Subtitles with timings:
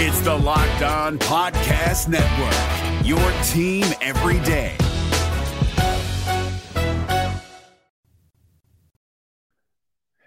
[0.00, 4.76] It's the Locked On Podcast Network, your team every day.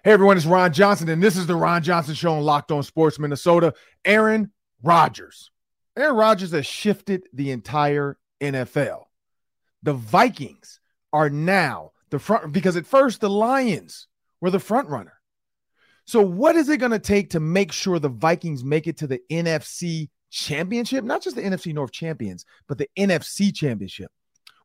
[0.04, 2.84] Hey everyone, it's Ron Johnson, and this is the Ron Johnson Show on Locked On
[2.84, 3.73] Sports Minnesota.
[4.04, 4.52] Aaron
[4.84, 5.52] Rodgers.
[5.95, 9.03] Aaron Rodgers has shifted the entire NFL.
[9.83, 10.81] The Vikings
[11.13, 14.09] are now the front because at first the Lions
[14.41, 15.20] were the front runner.
[16.05, 19.07] So, what is it going to take to make sure the Vikings make it to
[19.07, 21.03] the NFC championship?
[21.03, 24.12] Not just the NFC North champions, but the NFC championship.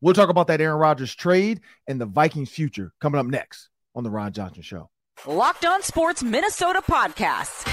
[0.01, 4.05] We'll talk about that Aaron Rodgers trade and the Vikings' future coming up next on
[4.05, 4.91] the Ron Johnson Show.
[5.27, 7.67] Locked On Sports Minnesota podcast.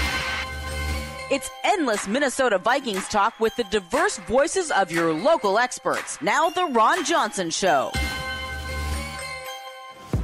[1.30, 6.20] It's endless Minnesota Vikings talk with the diverse voices of your local experts.
[6.22, 7.92] Now, the Ron Johnson Show.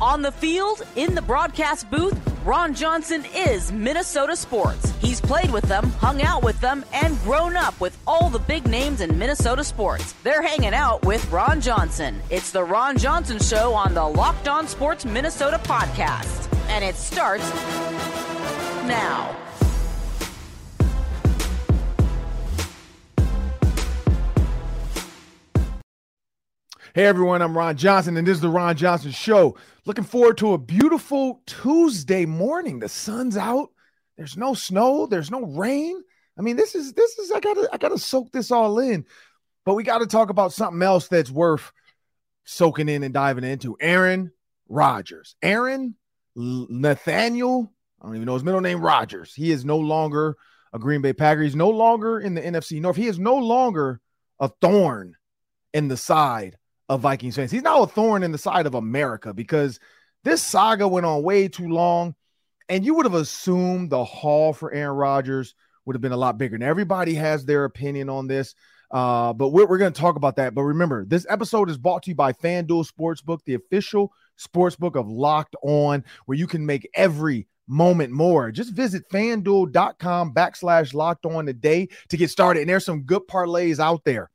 [0.01, 4.95] On the field, in the broadcast booth, Ron Johnson is Minnesota sports.
[4.99, 8.67] He's played with them, hung out with them, and grown up with all the big
[8.67, 10.15] names in Minnesota sports.
[10.23, 12.19] They're hanging out with Ron Johnson.
[12.31, 16.51] It's the Ron Johnson Show on the Locked On Sports Minnesota podcast.
[16.71, 17.45] And it starts
[18.87, 19.37] now.
[26.93, 29.57] Hey everyone, I'm Ron Johnson, and this is the Ron Johnson Show.
[29.91, 32.79] Looking forward to a beautiful Tuesday morning.
[32.79, 33.71] The sun's out.
[34.17, 35.07] There's no snow.
[35.07, 36.01] There's no rain.
[36.39, 39.05] I mean, this is this is I gotta I gotta soak this all in.
[39.65, 41.73] But we got to talk about something else that's worth
[42.45, 43.77] soaking in and diving into.
[43.81, 44.31] Aaron
[44.69, 45.35] Rodgers.
[45.43, 45.97] Aaron
[46.37, 47.73] Nathaniel.
[48.01, 48.81] I don't even know his middle name.
[48.81, 49.35] Rodgers.
[49.35, 50.37] He is no longer
[50.73, 51.43] a Green Bay Packer.
[51.43, 52.95] He's no longer in the NFC North.
[52.95, 54.01] He is no longer
[54.39, 55.17] a thorn
[55.75, 56.59] in the side
[56.91, 57.53] of Vikings fans.
[57.53, 59.79] He's now a thorn in the side of America because
[60.25, 62.17] this saga went on way too long.
[62.69, 65.55] And you would have assumed the haul for Aaron Rodgers
[65.87, 66.57] would have been a lot bigger.
[66.57, 68.57] And everybody has their opinion on this.
[68.91, 70.53] Uh, but we're, we're going to talk about that.
[70.53, 75.09] But remember, this episode is brought to you by FanDuel Sportsbook, the official sportsbook of
[75.09, 78.51] Locked On, where you can make every moment more.
[78.51, 82.61] Just visit fanduel.com backslash locked on today to get started.
[82.61, 84.29] And there's some good parlays out there.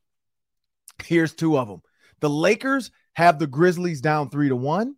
[1.04, 1.82] Here's two of them.
[2.20, 4.96] The Lakers have the Grizzlies down three to one,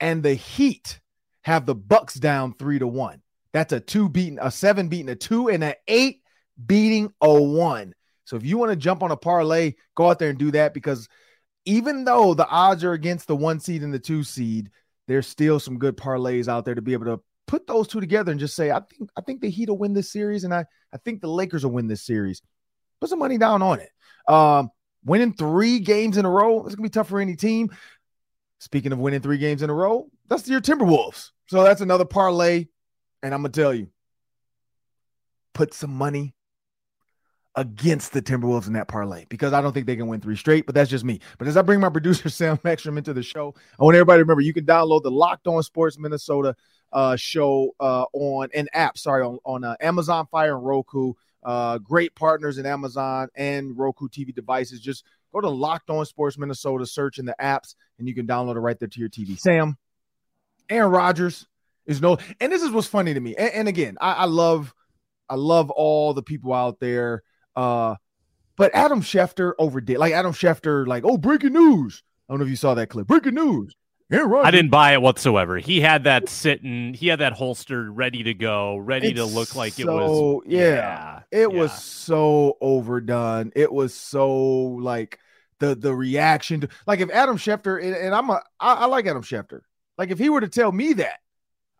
[0.00, 1.00] and the Heat
[1.42, 3.22] have the Bucks down three to one.
[3.52, 6.22] That's a two beating, a seven beating a two, and an eight
[6.66, 7.94] beating a one.
[8.24, 10.74] So if you want to jump on a parlay, go out there and do that
[10.74, 11.08] because
[11.64, 14.70] even though the odds are against the one seed and the two seed,
[15.08, 18.30] there's still some good parlays out there to be able to put those two together
[18.30, 20.64] and just say, I think I think the Heat will win this series, and I
[20.92, 22.42] I think the Lakers will win this series.
[23.00, 23.90] Put some money down on it.
[24.28, 24.70] Um,
[25.06, 27.70] winning three games in a row, it's gonna be tough for any team.
[28.58, 31.30] Speaking of winning three games in a row, that's your Timberwolves.
[31.46, 32.66] So that's another parlay.
[33.22, 33.88] And I'm gonna tell you,
[35.54, 36.34] put some money
[37.54, 40.66] against the Timberwolves in that parlay because I don't think they can win three straight,
[40.66, 41.20] but that's just me.
[41.38, 44.24] But as I bring my producer Sam Ekstrom into the show, I want everybody to
[44.24, 46.54] remember you can download the Locked On Sports Minnesota
[46.92, 51.14] uh, show uh, on an app, sorry, on, on uh, Amazon Fire and Roku.
[51.46, 54.80] Uh, great partners in Amazon and Roku TV devices.
[54.80, 58.56] Just go to Locked On Sports Minnesota, search in the apps, and you can download
[58.56, 59.38] it right there to your TV.
[59.38, 59.78] Sam,
[60.68, 61.46] Aaron Rodgers
[61.86, 63.36] is no, and this is what's funny to me.
[63.36, 64.74] And, and again, I, I love,
[65.30, 67.22] I love all the people out there.
[67.54, 67.94] Uh,
[68.56, 69.98] but Adam Schefter overdid.
[69.98, 72.02] Like Adam Schefter, like, oh, breaking news.
[72.28, 73.06] I don't know if you saw that clip.
[73.06, 73.76] Breaking news.
[74.10, 75.58] I didn't buy it whatsoever.
[75.58, 79.56] He had that sitting, he had that holster ready to go, ready It's to look
[79.56, 80.42] like it so- was.
[80.46, 83.52] yeah, It was so overdone.
[83.56, 85.18] It was so like
[85.58, 89.06] the the reaction to like if Adam Schefter and, and I'm a I, I like
[89.06, 89.60] Adam Schefter.
[89.98, 91.18] Like if he were to tell me that,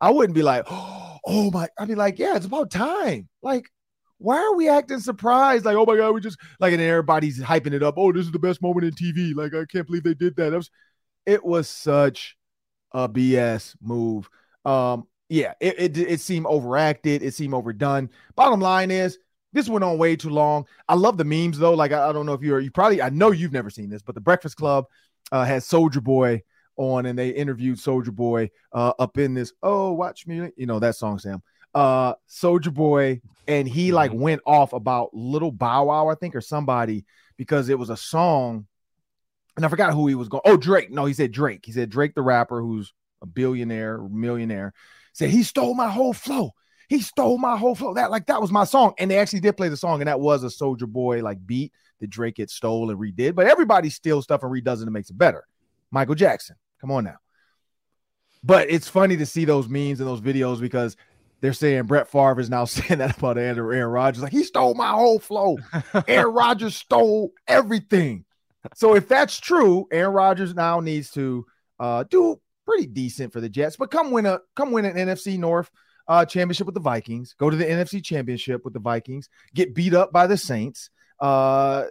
[0.00, 1.69] I wouldn't be like, oh my.
[1.78, 3.28] I'd be like, yeah, it's about time.
[3.43, 3.69] Like,
[4.19, 5.64] why are we acting surprised?
[5.64, 7.94] Like, oh my god, we just like and everybody's hyping it up.
[7.98, 9.34] Oh, this is the best moment in TV.
[9.34, 10.50] Like, I can't believe they did that.
[10.50, 10.70] That was,
[11.26, 12.37] it was such
[12.92, 14.31] a BS move.
[14.64, 17.22] Um, yeah, it, it it seemed overacted.
[17.22, 18.10] It seemed overdone.
[18.37, 19.19] Bottom line is
[19.52, 20.67] this went on way too long.
[20.88, 21.75] I love the memes though.
[21.75, 24.02] Like I, I don't know if you're you probably I know you've never seen this,
[24.02, 24.87] but the Breakfast Club
[25.32, 26.43] uh, has Soulja Boy
[26.76, 29.52] on, and they interviewed Soulja Boy uh, up in this.
[29.62, 31.43] Oh, watch me, you know that song, Sam.
[31.75, 36.40] Uh, Soulja Boy, and he like went off about Little Bow Wow, I think, or
[36.40, 37.05] somebody
[37.37, 38.67] because it was a song,
[39.56, 40.43] and I forgot who he was going.
[40.44, 40.91] Oh, Drake.
[40.91, 41.64] No, he said Drake.
[41.64, 42.93] He said Drake, the rapper, who's
[43.23, 44.75] a billionaire, millionaire,
[45.12, 46.53] said he stole my whole flow.
[46.88, 47.94] He stole my whole flow.
[47.94, 50.20] That like that was my song, and they actually did play the song, and that
[50.20, 53.35] was a Soulja Boy like beat that Drake had stole and redid.
[53.35, 55.47] But everybody steals stuff and redoes it and makes it better.
[55.91, 57.17] Michael Jackson, come on now.
[58.44, 60.97] But it's funny to see those memes and those videos because
[61.41, 64.23] they're saying Brett Favre is now saying that about Aaron, Aaron Rodgers.
[64.23, 65.56] Like he stole my whole flow.
[66.09, 68.25] Aaron Rodgers stole everything.
[68.74, 71.46] So if that's true, Aaron Rodgers now needs to
[71.78, 75.38] uh, do pretty decent for the Jets, but come win a come win an NFC
[75.38, 75.70] North
[76.08, 77.34] uh, championship with the Vikings.
[77.38, 79.28] Go to the NFC Championship with the Vikings.
[79.54, 80.90] Get beat up by the Saints.
[81.18, 81.84] Uh,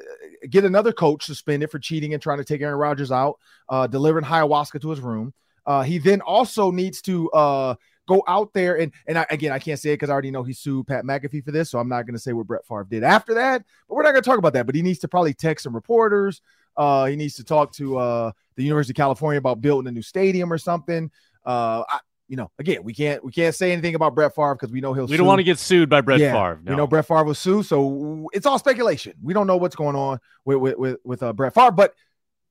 [0.49, 3.39] get another coach suspended for cheating and trying to take Aaron Rodgers out.
[3.67, 5.33] Uh, delivering ayahuasca to his room.
[5.65, 7.75] Uh, he then also needs to uh
[8.07, 10.43] go out there and and I, again I can't say it because I already know
[10.43, 12.87] he sued Pat McAfee for this, so I'm not going to say what Brett Favre
[12.89, 13.63] did after that.
[13.87, 14.65] But we're not going to talk about that.
[14.65, 16.41] But he needs to probably text some reporters.
[16.77, 20.01] Uh, he needs to talk to uh, the University of California about building a new
[20.01, 21.09] stadium or something.
[21.45, 24.71] Uh, I, you know, again, we can't we can't say anything about Brett Favre because
[24.71, 25.05] we know he'll.
[25.05, 26.59] We don't want to get sued by Brett yeah, Favre.
[26.63, 26.71] No.
[26.71, 29.13] We know Brett Favre will sue, so it's all speculation.
[29.21, 31.71] We don't know what's going on with with with, with uh, Brett Favre.
[31.71, 31.93] But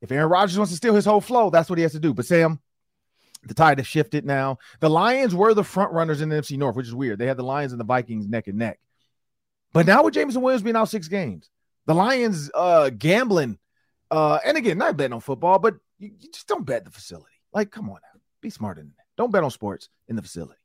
[0.00, 2.14] if Aaron Rodgers wants to steal his whole flow, that's what he has to do.
[2.14, 2.60] But Sam,
[3.46, 4.58] the tide has shifted now.
[4.80, 7.18] The Lions were the front runners in the NFC North, which is weird.
[7.18, 8.78] They had the Lions and the Vikings neck and neck.
[9.72, 11.50] But now with Jameson Williams being out six games,
[11.86, 13.58] the Lions uh gambling,
[14.10, 17.34] uh, and again, not betting on football, but you, you just don't bet the facility.
[17.52, 19.04] Like, come on now, be smarter than that.
[19.16, 20.60] Don't bet on sports in the facility.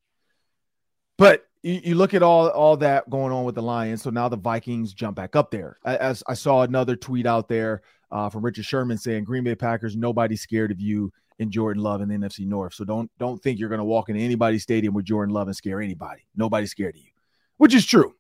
[1.18, 4.02] But you, you, look at all all that going on with the Lions.
[4.02, 5.78] So now the Vikings jump back up there.
[5.84, 7.82] As I saw another tweet out there
[8.12, 12.02] uh, from Richard Sherman saying, "Green Bay Packers, nobody's scared of you in Jordan Love
[12.02, 12.74] in the NFC North.
[12.74, 15.56] So don't don't think you're going to walk into anybody's stadium with Jordan Love and
[15.56, 16.22] scare anybody.
[16.36, 17.12] Nobody's scared of you,
[17.58, 18.14] which is true.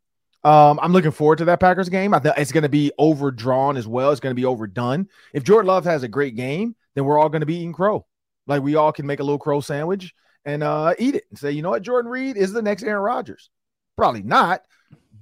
[0.43, 2.13] Um, I'm looking forward to that Packers game.
[2.13, 4.11] I think it's going to be overdrawn as well.
[4.11, 5.09] It's going to be overdone.
[5.33, 8.05] If Jordan Love has a great game, then we're all going to be eating crow.
[8.47, 10.13] Like we all can make a little crow sandwich
[10.45, 13.03] and uh, eat it and say, you know what, Jordan Reid is the next Aaron
[13.03, 13.49] Rodgers.
[13.97, 14.61] Probably not,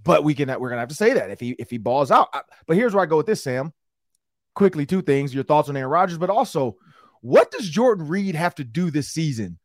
[0.04, 0.48] but we can.
[0.60, 2.30] We're gonna have to say that if he if he balls out.
[2.68, 3.74] But here's where I go with this, Sam.
[4.54, 6.78] Quickly, two things: your thoughts on Aaron Rodgers, but also
[7.22, 9.58] what does Jordan Reid have to do this season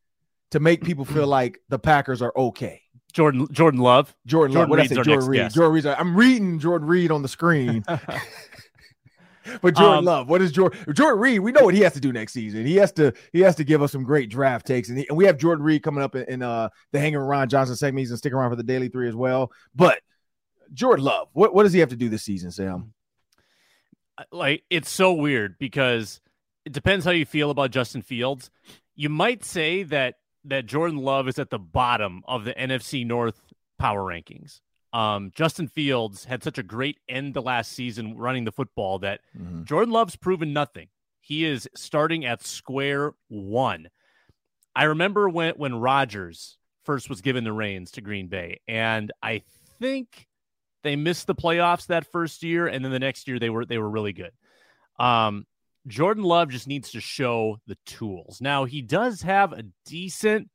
[0.50, 2.82] to make people feel like the Packers are okay?
[3.12, 4.14] Jordan Jordan Love.
[4.26, 4.70] Jordan, Jordan Love.
[4.70, 4.94] What I say?
[5.02, 5.52] Jordan Reid.
[5.52, 5.87] Jordan Reid.
[5.87, 7.84] I'm reading Jordan Reid on the screen.
[9.60, 11.40] but Jordan um, Love, what is Jordan Jordan Reid?
[11.40, 12.64] We know what he has to do next season.
[12.64, 15.16] He has to he has to give us some great draft takes, and, he, and
[15.16, 18.00] we have Jordan Reid coming up in, in uh the Hanging Ron Johnson segment.
[18.00, 19.52] He's gonna stick around for the Daily Three as well.
[19.75, 20.00] But
[20.72, 22.94] Jordan Love, what what does he have to do this season, Sam?
[24.31, 26.20] Like it's so weird because
[26.64, 28.50] it depends how you feel about Justin Fields.
[28.94, 33.41] You might say that that Jordan Love is at the bottom of the NFC North
[33.79, 34.61] power rankings.
[34.93, 39.20] Um, Justin Fields had such a great end to last season running the football that
[39.37, 39.64] mm-hmm.
[39.64, 40.88] Jordan Love's proven nothing.
[41.20, 43.88] He is starting at square one.
[44.75, 49.43] I remember when when Rodgers first was given the reins to Green Bay, and I
[49.79, 50.26] think
[50.82, 53.79] they missed the playoffs that first year, and then the next year they were they
[53.79, 54.32] were really good.
[54.99, 55.47] Um,
[55.87, 58.40] Jordan Love just needs to show the tools.
[58.40, 60.49] Now, he does have a decent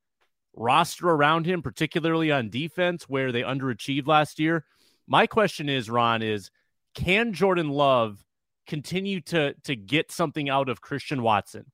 [0.55, 4.65] roster around him, particularly on defense, where they underachieved last year.
[5.05, 6.49] My question is, Ron, is
[6.95, 8.23] can Jordan Love
[8.65, 11.65] continue to, to get something out of Christian Watson,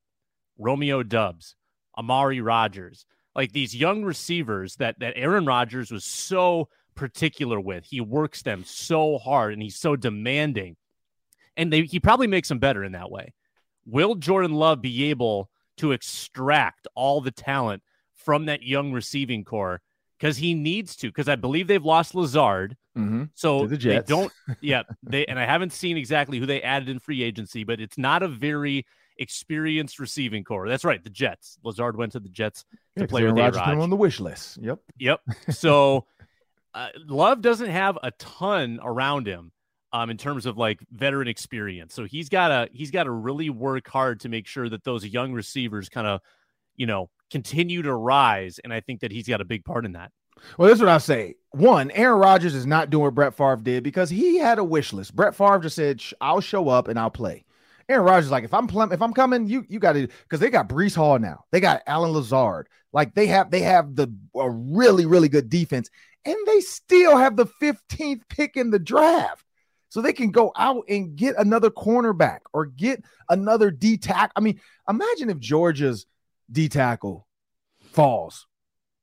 [0.57, 1.56] Romeo Doubs,
[1.97, 7.85] Amari Rodgers, like these young receivers that, that Aaron Rodgers was so particular with?
[7.85, 10.75] He works them so hard and he's so demanding.
[11.56, 13.33] And they, he probably makes them better in that way.
[13.85, 17.83] Will Jordan Love be able to extract all the talent
[18.13, 19.81] from that young receiving corps?
[20.18, 22.77] Because he needs to, because I believe they've lost Lazard.
[22.97, 23.24] Mm-hmm.
[23.33, 26.99] So the they don't, yeah, they and I haven't seen exactly who they added in
[26.99, 28.85] free agency, but it's not a very
[29.18, 30.68] experienced receiving corps.
[30.68, 31.57] That's right, the Jets.
[31.63, 34.59] Lazard went to the Jets to yeah, play with Rodgers on the wish list.
[34.61, 35.21] Yep, yep.
[35.49, 36.06] So
[36.73, 39.52] uh, Love doesn't have a ton around him
[39.94, 41.94] um, in terms of like veteran experience.
[41.94, 45.06] So he's got to he's got to really work hard to make sure that those
[45.06, 46.19] young receivers kind of,
[46.76, 48.59] you know, continue to rise.
[48.64, 50.12] And I think that he's got a big part in that.
[50.57, 51.35] Well, this is what I say.
[51.52, 54.92] One, Aaron Rodgers is not doing what Brett Favre did because he had a wish
[54.92, 55.16] list.
[55.16, 57.45] Brett Favre just said, "I'll show up and I'll play."
[57.88, 60.50] Aaron Rodgers like, if I'm pl- if I'm coming, you you got to because they
[60.50, 61.45] got Breece Hall now.
[61.52, 62.68] They got Allen Lazard.
[62.92, 65.90] Like they have they have the a really really good defense,
[66.26, 69.43] and they still have the 15th pick in the draft
[69.94, 74.31] so they can go out and get another cornerback or get another D tackle.
[74.35, 74.59] I mean,
[74.90, 76.07] imagine if Georgia's
[76.52, 77.28] D tackle
[77.92, 78.47] falls.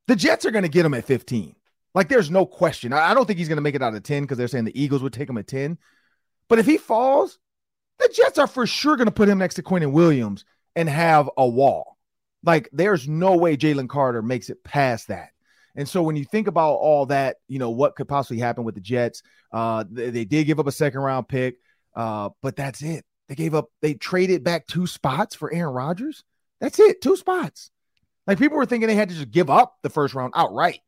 [0.09, 1.55] The Jets are going to get him at 15.
[1.95, 2.93] Like, there's no question.
[2.93, 4.83] I, don't think he's going to make it out of 10 because they're saying the
[4.83, 5.79] Eagles would take him at 10.
[6.49, 7.39] But if he falls,
[8.01, 10.45] the Jets are for sure going to put him next to Quinnen Williams
[10.75, 11.99] and have a wall.
[12.43, 15.31] Like, there's no way Jalen Carter makes it past that.
[15.77, 18.75] And so when you think about all that, you know, what could possibly happen with
[18.75, 19.23] the Jets,
[19.53, 21.57] uh, they, they did give up a second round pick,
[21.95, 23.05] uh, but that's it.
[23.29, 26.25] They gave up, they traded back two spots for Aaron Rodgers.
[26.61, 27.71] That's it, two spots.
[28.27, 30.81] Like people were thinking they had to just give up the first round outright.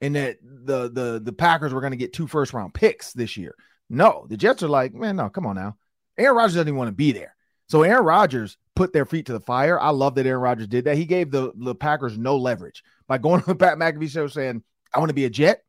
[0.00, 3.36] and that the the the Packers were going to get two first round picks this
[3.36, 3.54] year.
[3.88, 5.76] No, the Jets are like, man, no, come on now.
[6.18, 7.34] Aaron Rodgers doesn't even want to be there.
[7.68, 9.80] So Aaron Rodgers put their feet to the fire.
[9.80, 10.96] I love that Aaron Rodgers did that.
[10.96, 14.62] He gave the, the Packers no leverage by going to the Pat McAfee show saying,
[14.92, 15.62] I want to be a Jet.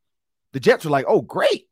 [0.53, 1.67] The Jets were like, oh, great.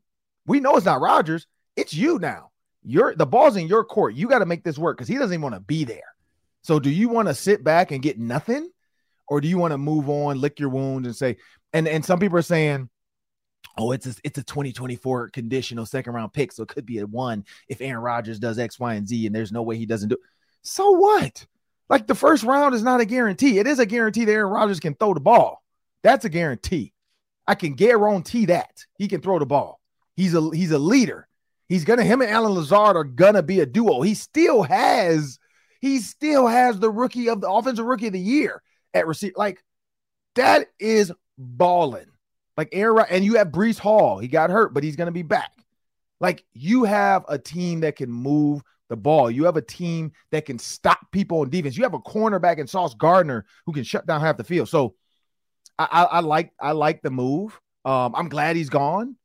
[0.46, 1.46] We know it's not Rodgers.
[1.76, 2.50] It's you now.
[2.82, 4.14] You're the ball's in your court.
[4.14, 6.14] You got to make this work because he doesn't even want to be there.
[6.62, 8.70] So do you want to sit back and get nothing?
[9.26, 11.38] Or do you want to move on, lick your wounds, and say,
[11.72, 12.90] and, and some people are saying,
[13.78, 16.52] oh, it's a, it's a 2024 conditional second round pick.
[16.52, 19.34] So it could be a one if Aaron Rodgers does X, Y, and Z, and
[19.34, 20.16] there's no way he doesn't do.
[20.16, 20.20] It.
[20.62, 21.46] So what?
[21.88, 23.58] Like the first round is not a guarantee.
[23.58, 25.62] It is a guarantee that Aaron Rodgers can throw the ball.
[26.02, 26.92] That's a guarantee.
[27.46, 29.80] I can guarantee that he can throw the ball.
[30.16, 31.28] He's a he's a leader.
[31.68, 34.02] He's gonna him and Allen Lazard are gonna be a duo.
[34.02, 35.38] He still has
[35.80, 38.62] he still has the rookie of the offensive rookie of the year
[38.94, 39.34] at receiver.
[39.36, 39.62] Like
[40.34, 42.06] that is balling.
[42.56, 44.18] Like Aaron, and you have Breece Hall.
[44.18, 45.52] He got hurt, but he's to be back.
[46.20, 49.30] Like you have a team that can move the ball.
[49.30, 51.76] You have a team that can stop people on defense.
[51.76, 54.68] You have a cornerback in Sauce Gardner who can shut down half the field.
[54.68, 54.94] So
[55.78, 57.58] I, I, I like I like the move.
[57.84, 59.16] Um, I'm glad he's gone.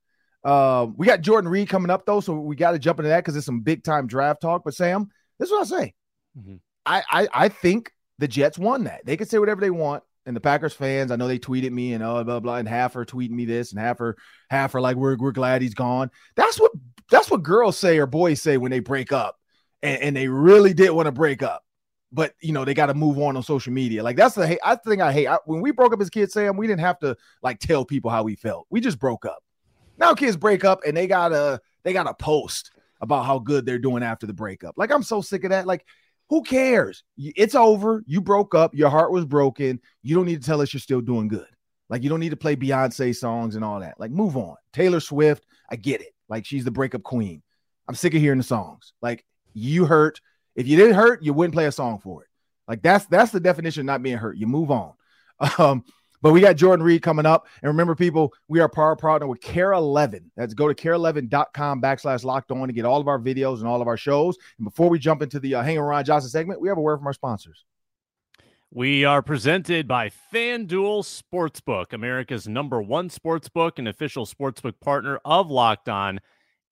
[0.44, 3.20] Um, we got Jordan Reid coming up though, so we got to jump into that
[3.20, 4.64] because it's some big time draft talk.
[4.64, 5.94] But Sam, this is what I say.
[6.38, 6.56] Mm-hmm.
[6.86, 9.06] I, I I think the Jets won that.
[9.06, 11.94] They can say whatever they want and the Packers fans, I know they tweeted me
[11.94, 14.16] and oh blah blah, and half are tweeting me this, and half are
[14.50, 16.12] half are like we're we're glad he's gone.
[16.36, 16.72] That's what
[17.10, 19.39] that's what girls say or boys say when they break up,
[19.82, 21.64] and, and they really did want to break up,
[22.12, 24.04] but you know they got to move on on social media.
[24.04, 24.60] Like that's the.
[24.66, 26.58] I think I hate I, when we broke up as kids, Sam.
[26.58, 28.68] We didn't have to like tell people how we felt.
[28.70, 29.44] We just broke up.
[29.98, 32.72] Now kids break up and they gotta they gotta post
[33.02, 34.76] about how good they're doing after the breakup.
[34.78, 35.68] Like I'm so sick of that.
[35.68, 35.86] Like
[36.30, 37.04] who cares?
[37.18, 38.04] It's over.
[38.06, 38.76] You broke up.
[38.76, 39.80] Your heart was broken.
[40.04, 41.48] You don't need to tell us you're still doing good.
[41.90, 44.00] Like you don't need to play Beyonce songs and all that.
[44.00, 44.56] Like move on.
[44.74, 46.14] Taylor Swift, I get it.
[46.30, 47.42] Like she's the breakup queen.
[47.88, 48.94] I'm sick of hearing the songs.
[49.02, 49.26] Like
[49.60, 50.22] you hurt.
[50.56, 52.30] If you didn't hurt, you wouldn't play a song for it.
[52.68, 54.38] Like that's that's the definition of not being hurt.
[54.38, 54.94] You move on.
[55.58, 55.86] Um,
[56.22, 57.48] but we got Jordan Reid coming up.
[57.62, 60.32] And remember, people, we are power partner with KARE 11.
[60.36, 63.82] That's go to kare11.com backslash locked on to get all of our videos and all
[63.82, 64.38] of our shows.
[64.58, 66.98] And before we jump into the uh, Hanging Ron Johnson segment, we have a word
[66.98, 67.64] from our sponsors.
[68.72, 75.50] We are presented by FanDuel Sportsbook, America's number one sportsbook and official sportsbook partner of
[75.50, 76.20] Locked On.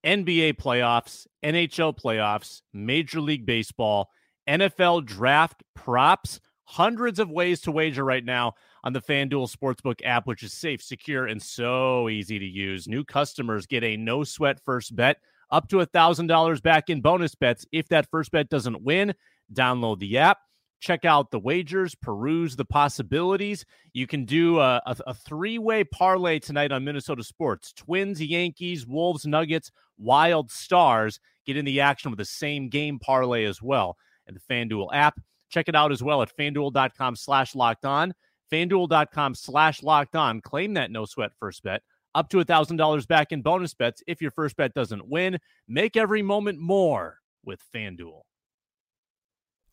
[0.06, 4.10] NBA playoffs, NHL playoffs, Major League Baseball,
[4.48, 10.28] NFL draft props, hundreds of ways to wager right now on the FanDuel Sportsbook app,
[10.28, 12.88] which is safe, secure, and so easy to use.
[12.88, 15.18] New customers get a no sweat first bet
[15.50, 19.14] up to $1,000 back in bonus bets if that first bet doesn't win.
[19.54, 20.40] Download the app.
[20.80, 23.66] Check out the wagers, peruse the possibilities.
[23.94, 28.86] You can do a, a, a three way parlay tonight on Minnesota Sports Twins, Yankees,
[28.86, 31.20] Wolves, Nuggets, Wild Stars.
[31.46, 33.98] Get in the action with the same game parlay as well.
[34.28, 35.20] And the FanDuel app.
[35.50, 38.14] Check it out as well at fanduel.com slash locked on
[38.52, 40.42] fanduel.com slash locked on.
[40.42, 41.82] Claim that no sweat first bet
[42.16, 45.38] up to $1,000 back in bonus bets if your first bet doesn't win.
[45.68, 48.22] Make every moment more with FanDuel.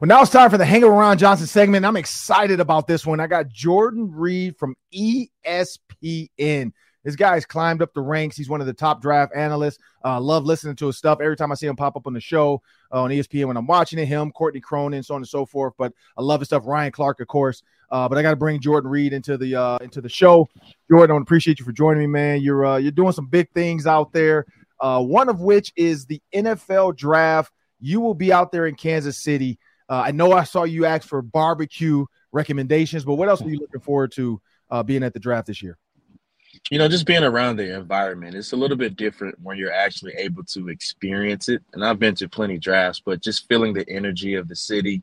[0.00, 1.84] Well, now it's time for the Hang Around Johnson segment.
[1.84, 3.18] I'm excited about this one.
[3.20, 6.72] I got Jordan Reid from ESPN.
[7.04, 8.36] This guy's climbed up the ranks.
[8.36, 9.78] He's one of the top draft analysts.
[10.04, 12.20] Uh, love listening to his stuff every time I see him pop up on the
[12.20, 14.06] show uh, on ESPN when I'm watching it.
[14.06, 15.74] Him, Courtney Cronin, so on and so forth.
[15.78, 16.66] But I love his stuff.
[16.66, 17.62] Ryan Clark, of course.
[17.90, 20.48] Uh, but I got to bring Jordan Reid into the uh, into the show.
[20.90, 22.42] Jordan, I appreciate you for joining me, man.
[22.42, 24.44] You're uh, you're doing some big things out there.
[24.78, 27.52] Uh, one of which is the NFL draft.
[27.80, 29.58] You will be out there in Kansas City.
[29.88, 33.58] Uh, I know I saw you ask for barbecue recommendations, but what else are you
[33.58, 34.40] looking forward to
[34.70, 35.78] uh, being at the draft this year?
[36.70, 40.12] You know, just being around the environment, it's a little bit different when you're actually
[40.14, 41.62] able to experience it.
[41.72, 45.02] And I've been to plenty drafts, but just feeling the energy of the city,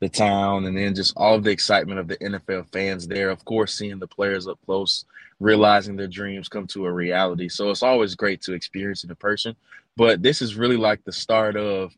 [0.00, 3.30] the town, and then just all the excitement of the NFL fans there.
[3.30, 5.04] Of course, seeing the players up close,
[5.40, 7.48] realizing their dreams come to a reality.
[7.48, 9.54] So it's always great to experience it in person.
[9.96, 11.96] But this is really like the start of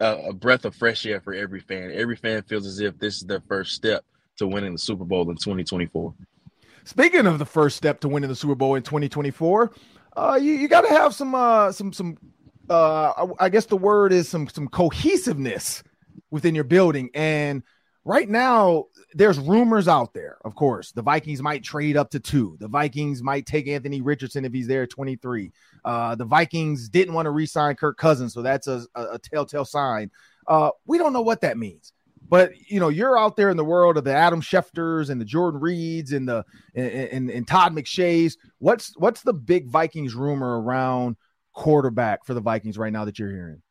[0.00, 1.90] a, breath of fresh air for every fan.
[1.92, 4.04] Every fan feels as if this is their first step
[4.38, 6.14] to winning the Super Bowl in 2024.
[6.84, 9.72] Speaking of the first step to winning the Super Bowl in 2024,
[10.16, 12.16] uh, you, you got to have some uh, some some.
[12.70, 15.82] Uh, I guess the word is some some cohesiveness
[16.30, 17.10] within your building.
[17.14, 17.62] And
[18.04, 20.38] right now, there's rumors out there.
[20.44, 22.56] Of course, the Vikings might trade up to two.
[22.60, 25.52] The Vikings might take Anthony Richardson if he's there at 23.
[25.84, 29.64] Uh, the Vikings didn't want to re-sign Kirk Cousins, so that's a, a, a telltale
[29.64, 30.10] sign.
[30.46, 31.92] Uh, we don't know what that means.
[32.28, 35.24] But you know, you're out there in the world of the Adam Schefters and the
[35.24, 38.36] Jordan Reids and the and, and, and Todd McShay's.
[38.58, 41.16] What's what's the big Vikings rumor around
[41.54, 43.62] quarterback for the Vikings right now that you're hearing?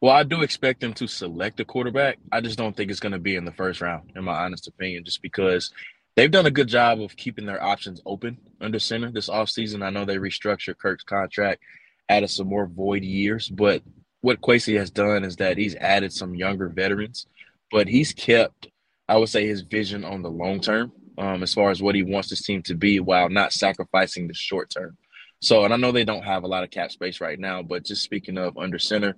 [0.00, 2.18] Well, I do expect them to select a quarterback.
[2.30, 4.68] I just don't think it's going to be in the first round, in my honest
[4.68, 5.72] opinion, just because
[6.14, 9.82] they've done a good job of keeping their options open under center this offseason.
[9.82, 11.62] I know they restructured Kirk's contract,
[12.08, 13.82] added some more void years, but
[14.20, 17.26] what Kwesi has done is that he's added some younger veterans
[17.70, 18.68] but he's kept,
[19.08, 22.02] I would say, his vision on the long term um, as far as what he
[22.02, 24.96] wants this team to be while not sacrificing the short term.
[25.40, 27.84] So, and I know they don't have a lot of cap space right now, but
[27.84, 29.16] just speaking of under center,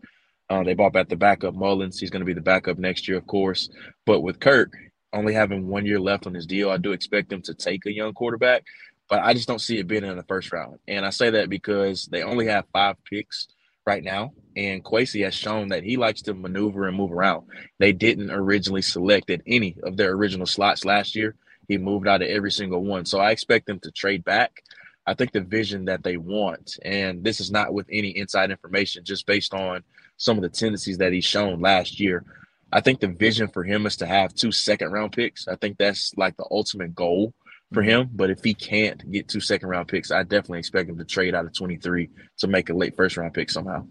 [0.51, 1.99] uh, they bought back the backup Mullens.
[1.99, 3.71] He's going to be the backup next year, of course.
[4.05, 4.73] But with Kirk
[5.13, 7.93] only having one year left on his deal, I do expect them to take a
[7.93, 8.65] young quarterback,
[9.09, 10.79] but I just don't see it being in the first round.
[10.89, 13.47] And I say that because they only have five picks
[13.87, 14.33] right now.
[14.57, 17.47] And Kwesi has shown that he likes to maneuver and move around.
[17.79, 21.37] They didn't originally select at any of their original slots last year.
[21.69, 23.07] He moved out of every single one.
[23.07, 24.65] So I expect them to trade back.
[25.07, 29.05] I think the vision that they want, and this is not with any inside information,
[29.05, 29.85] just based on
[30.21, 32.25] some of the tendencies that he's shown last year.
[32.71, 35.49] I think the vision for him is to have two second round picks.
[35.49, 37.33] I think that's like the ultimate goal
[37.73, 38.11] for him.
[38.13, 41.35] But if he can't get two second round picks, I definitely expect him to trade
[41.35, 43.87] out of 23 to make a late first round pick somehow.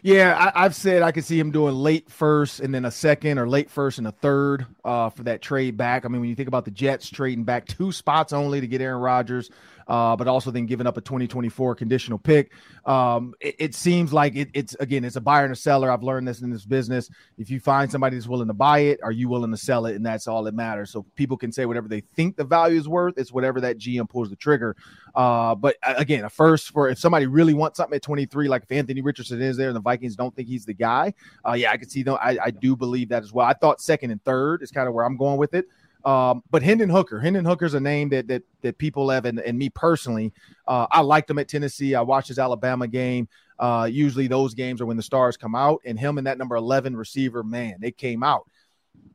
[0.00, 3.38] Yeah, I, have said I could see him doing late first and then a second
[3.38, 6.04] or late first and a third uh, for that trade back.
[6.04, 8.80] I mean, when you think about the Jets trading back two spots only to get
[8.80, 9.50] Aaron Rodgers,
[9.88, 12.52] uh, but also then giving up a 2024 conditional pick.
[12.84, 15.90] Um, it, it, seems like it, it's again, it's a buyer and a seller.
[15.90, 17.10] I've learned this in this business.
[17.38, 19.96] If you find somebody that's willing to buy it, are you willing to sell it?
[19.96, 20.90] And that's all that matters.
[20.90, 23.14] So people can say whatever they think the value is worth.
[23.16, 24.76] It's whatever that GM pulls the trigger.
[25.14, 28.72] Uh, but again, a first for if somebody really wants something at 23, like if
[28.72, 31.14] Anthony Richardson is there and the Vikings don't think he's the guy,
[31.46, 32.18] uh, yeah, I can see them.
[32.20, 33.46] I, I do believe that as well.
[33.46, 35.66] I thought second and third is kind of where I'm going with it.
[36.04, 39.58] Um, but Hendon Hooker, Hendon Hooker's a name that that that people have, and, and
[39.58, 40.32] me personally,
[40.66, 41.94] uh, I liked him at Tennessee.
[41.94, 43.28] I watched his Alabama game.
[43.58, 46.54] Uh, usually those games are when the stars come out, and him and that number
[46.54, 48.48] 11 receiver, man, they came out.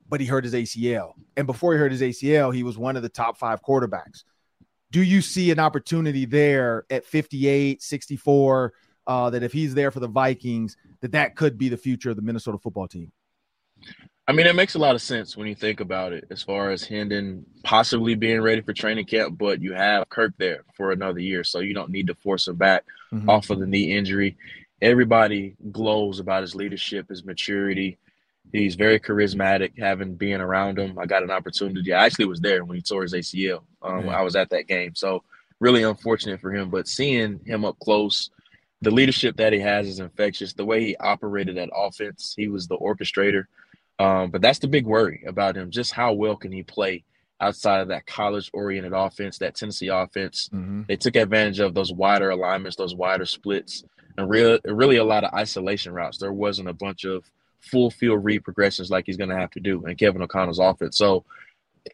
[0.10, 3.04] But he hurt his ACL, and before he hurt his ACL, he was one of
[3.04, 4.24] the top five quarterbacks.
[4.92, 8.74] Do you see an opportunity there at 58, 64?
[9.06, 12.16] Uh, that if he's there for the Vikings, that that could be the future of
[12.16, 13.12] the Minnesota football team.
[14.26, 16.72] I mean, it makes a lot of sense when you think about it, as far
[16.72, 21.20] as Hendon possibly being ready for training camp, but you have Kirk there for another
[21.20, 23.30] year, so you don't need to force him back mm-hmm.
[23.30, 24.38] off of the knee injury.
[24.82, 27.98] Everybody glows about his leadership, his maturity.
[28.54, 30.98] He's very charismatic, having being around him.
[30.98, 31.92] I got an opportunity.
[31.92, 33.64] I actually was there when he tore his ACL.
[33.82, 35.24] Um, I was at that game, so
[35.60, 36.70] really unfortunate for him.
[36.70, 38.30] But seeing him up close,
[38.82, 40.54] the leadership that he has is infectious.
[40.54, 43.46] The way he operated that offense, he was the orchestrator.
[44.04, 45.72] Um, but that's the big worry about him.
[45.72, 47.06] Just how well can he play
[47.40, 50.50] outside of that college oriented offense, that Tennessee offense?
[50.54, 50.82] Mm-hmm.
[50.90, 53.86] They took advantage of those wider alignments, those wider splits,
[54.18, 56.18] and really, really a lot of isolation routes.
[56.18, 57.24] There wasn't a bunch of
[57.62, 60.98] full field read progressions like he's going to have to do in Kevin O'Connell's offense.
[60.98, 61.24] So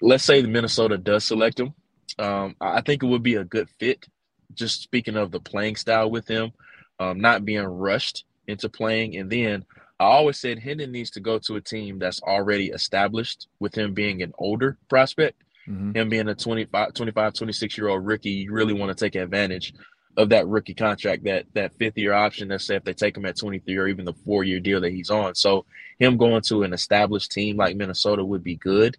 [0.02, 1.76] let's say the Minnesota does select him.
[2.18, 4.08] Um, I think it would be a good fit.
[4.56, 6.54] Just speaking of the playing style with him,
[7.00, 9.64] um, not being rushed into playing, and then
[10.00, 13.94] I always said Hendon needs to go to a team that's already established with him
[13.94, 15.44] being an older prospect.
[15.68, 15.96] Mm-hmm.
[15.96, 19.74] Him being a 25, 25, 26 year old rookie, you really want to take advantage
[20.16, 22.48] of that rookie contract, that that fifth year option.
[22.48, 24.92] Let's say if they take him at 23 or even the four year deal that
[24.92, 25.36] he's on.
[25.36, 25.66] So
[26.00, 28.98] him going to an established team like Minnesota would be good.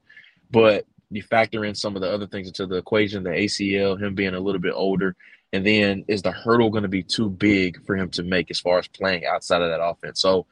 [0.50, 4.14] But you factor in some of the other things into the equation, the ACL, him
[4.14, 5.16] being a little bit older,
[5.52, 8.60] and then is the hurdle going to be too big for him to make as
[8.60, 10.20] far as playing outside of that offense?
[10.20, 10.46] So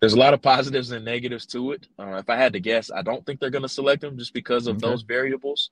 [0.00, 1.86] there's a lot of positives and negatives to it.
[1.98, 4.32] Uh, if I had to guess, I don't think they're going to select him just
[4.32, 4.88] because of okay.
[4.88, 5.70] those variables.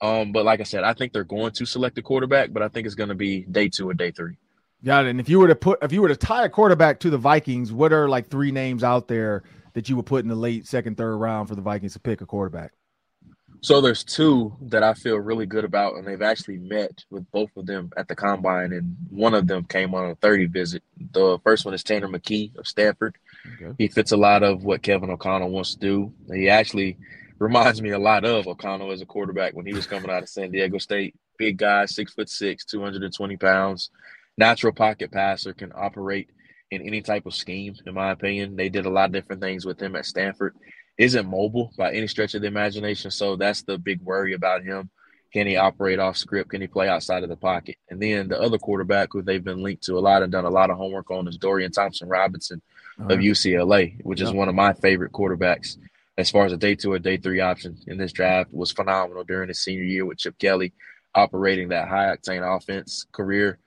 [0.00, 2.68] Um, but like I said, I think they're going to select a quarterback, but I
[2.68, 4.36] think it's going to be day two or day three.
[4.84, 5.10] Got it.
[5.10, 7.18] And if you were to put, if you were to tie a quarterback to the
[7.18, 9.42] Vikings, what are like three names out there
[9.74, 12.20] that you would put in the late second, third round for the Vikings to pick
[12.20, 12.72] a quarterback?
[13.60, 17.50] So there's two that I feel really good about, and they've actually met with both
[17.56, 20.84] of them at the combine, and one of them came on a 30 visit.
[21.12, 23.18] The first one is Tanner McKee of Stanford.
[23.54, 23.74] Okay.
[23.78, 26.12] He fits a lot of what Kevin O'Connell wants to do.
[26.32, 26.98] He actually
[27.38, 30.28] reminds me a lot of O'Connell as a quarterback when he was coming out of
[30.28, 31.14] San Diego State.
[31.38, 33.90] Big guy, six foot six, 220 pounds,
[34.36, 36.30] natural pocket passer, can operate
[36.70, 38.56] in any type of scheme, in my opinion.
[38.56, 40.54] They did a lot of different things with him at Stanford.
[40.98, 43.10] Isn't mobile by any stretch of the imagination.
[43.12, 44.90] So that's the big worry about him.
[45.32, 46.50] Can he operate off script?
[46.50, 47.76] Can he play outside of the pocket?
[47.90, 50.50] And then the other quarterback who they've been linked to a lot and done a
[50.50, 52.62] lot of homework on is Dorian Thompson Robinson
[52.98, 53.14] uh-huh.
[53.14, 55.76] of UCLA, which is one of my favorite quarterbacks
[56.16, 58.52] as far as a day two or day three option in this draft.
[58.52, 60.72] Was phenomenal during his senior year with Chip Kelly
[61.14, 63.06] operating that high octane offense.
[63.12, 63.58] Career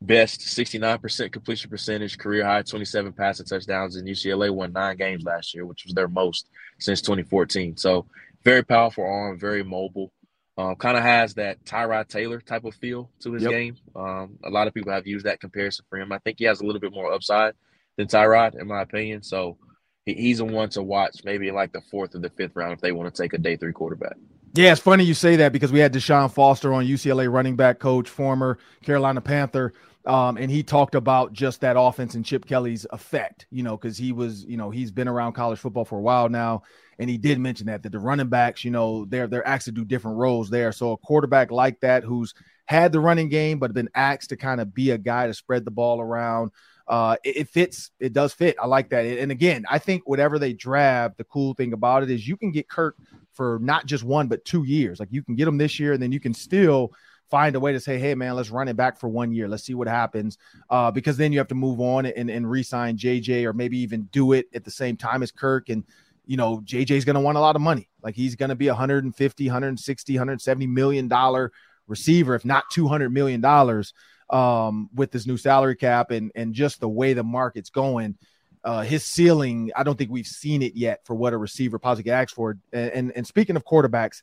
[0.00, 5.54] best 69% completion percentage, career high 27 passing touchdowns, and UCLA won nine games last
[5.54, 6.48] year, which was their most
[6.78, 7.76] since 2014.
[7.76, 8.06] So
[8.44, 10.12] very powerful arm, very mobile.
[10.56, 13.52] Um, kind of has that Tyrod Taylor type of feel to his yep.
[13.52, 13.76] game.
[13.94, 16.10] Um, a lot of people have used that comparison for him.
[16.10, 17.54] I think he has a little bit more upside
[17.98, 19.22] than Tyrod, in my opinion.
[19.22, 19.58] So
[20.06, 22.72] he, he's a one to watch, maybe in like the fourth or the fifth round
[22.72, 24.16] if they want to take a day three quarterback.
[24.54, 27.78] Yeah, it's funny you say that because we had Deshaun Foster on UCLA running back
[27.78, 29.74] coach, former Carolina Panther.
[30.06, 33.98] Um, and he talked about just that offense and Chip Kelly's effect, you know, because
[33.98, 36.62] he was, you know, he's been around college football for a while now,
[36.98, 39.72] and he did mention that that the running backs, you know, they're they're asked to
[39.72, 40.72] do different roles there.
[40.72, 42.32] So a quarterback like that who's
[42.64, 45.66] had the running game but been asked to kind of be a guy to spread
[45.66, 46.52] the ball around,
[46.88, 47.90] uh, it, it, fits.
[48.00, 48.56] It does fit.
[48.60, 49.04] I like that.
[49.04, 52.50] And again, I think whatever they draft, the cool thing about it is you can
[52.50, 52.96] get Kirk
[53.34, 54.98] for not just one but two years.
[54.98, 56.92] Like you can get him this year, and then you can still
[57.30, 59.48] find a way to say, hey, man, let's run it back for one year.
[59.48, 60.38] Let's see what happens.
[60.70, 63.78] Uh, because then you have to move on and, and re sign JJ or maybe
[63.78, 65.68] even do it at the same time as Kirk.
[65.68, 65.84] And,
[66.24, 67.88] you know, JJ's going to want a lot of money.
[68.02, 71.52] Like he's going to be 150, 160, 170 million dollar
[71.86, 73.92] receiver, if not 200 million dollars
[74.30, 78.16] um, with this new salary cap and, and just the way the market's going.
[78.64, 82.10] Uh, his ceiling, I don't think we've seen it yet for what a receiver possibly
[82.10, 82.58] asks for.
[82.72, 84.22] And, and, and speaking of quarterbacks,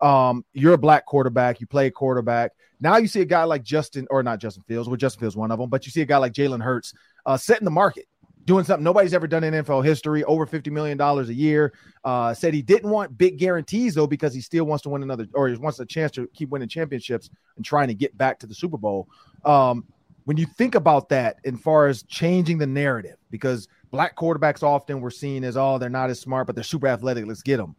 [0.00, 2.52] um, you're a black quarterback, you play quarterback.
[2.80, 5.50] Now you see a guy like Justin, or not Justin Fields, well, Justin Fields one
[5.50, 6.92] of them, but you see a guy like Jalen Hurts
[7.24, 8.06] uh, setting the market,
[8.46, 11.72] doing something nobody's ever done in NFL history, over $50 million a year.
[12.04, 15.26] Uh, said he didn't want big guarantees, though, because he still wants to win another,
[15.34, 18.46] or he wants a chance to keep winning championships and trying to get back to
[18.46, 19.08] the Super Bowl.
[19.44, 19.84] Um,
[20.24, 25.00] when you think about that, as far as changing the narrative, because black quarterbacks often
[25.00, 27.26] were seen as, oh, they're not as smart, but they're super athletic.
[27.26, 27.76] Let's get them.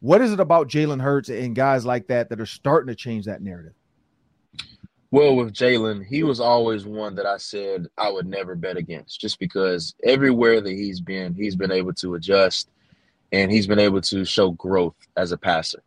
[0.00, 3.24] What is it about Jalen Hurts and guys like that that are starting to change
[3.26, 3.72] that narrative?
[5.10, 9.20] Well, with Jalen, he was always one that I said I would never bet against
[9.20, 12.68] just because everywhere that he's been, he's been able to adjust
[13.32, 15.82] and he's been able to show growth as a passer.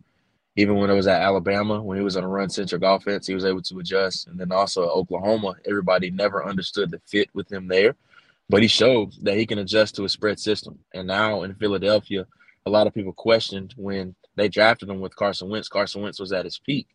[0.56, 3.36] Even when it was at Alabama, when he was on a run centric offense, he
[3.36, 4.28] was able to adjust.
[4.28, 7.96] And then also at Oklahoma, everybody never understood the fit with him there.
[8.50, 10.80] But he showed that he can adjust to a spread system.
[10.94, 12.26] And now in Philadelphia,
[12.66, 15.70] a lot of people questioned when they drafted him with Carson Wentz.
[15.70, 16.88] Carson Wentz was at his peak.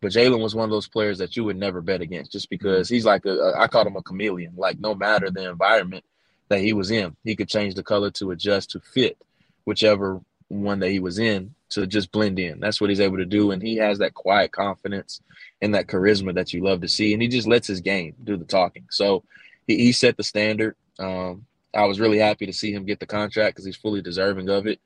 [0.00, 2.88] But Jalen was one of those players that you would never bet against just because
[2.88, 4.52] he's like a, a I called him a chameleon.
[4.56, 6.04] Like no matter the environment
[6.48, 9.16] that he was in, he could change the color to adjust to fit
[9.64, 12.60] whichever one that he was in to just blend in.
[12.60, 13.50] That's what he's able to do.
[13.50, 15.20] And he has that quiet confidence
[15.60, 17.12] and that charisma that you love to see.
[17.12, 18.86] And he just lets his game do the talking.
[18.90, 19.24] So
[19.66, 20.76] he, he set the standard.
[20.98, 24.48] Um, I was really happy to see him get the contract because he's fully deserving
[24.48, 24.80] of it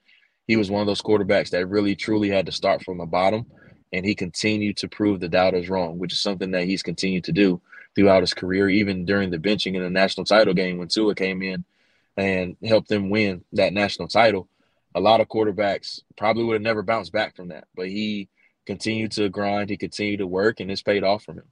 [0.51, 3.47] he was one of those quarterbacks that really truly had to start from the bottom
[3.93, 7.33] and he continued to prove the doubters wrong, which is something that he's continued to
[7.33, 7.61] do
[7.95, 11.43] throughout his career, even during the benching in the national title game when Tua came
[11.43, 11.65] in
[12.17, 14.49] and helped them win that national title.
[14.95, 18.29] A lot of quarterbacks probably would have never bounced back from that, but he
[18.67, 21.45] continued to grind, he continued to work, and it's paid off for him.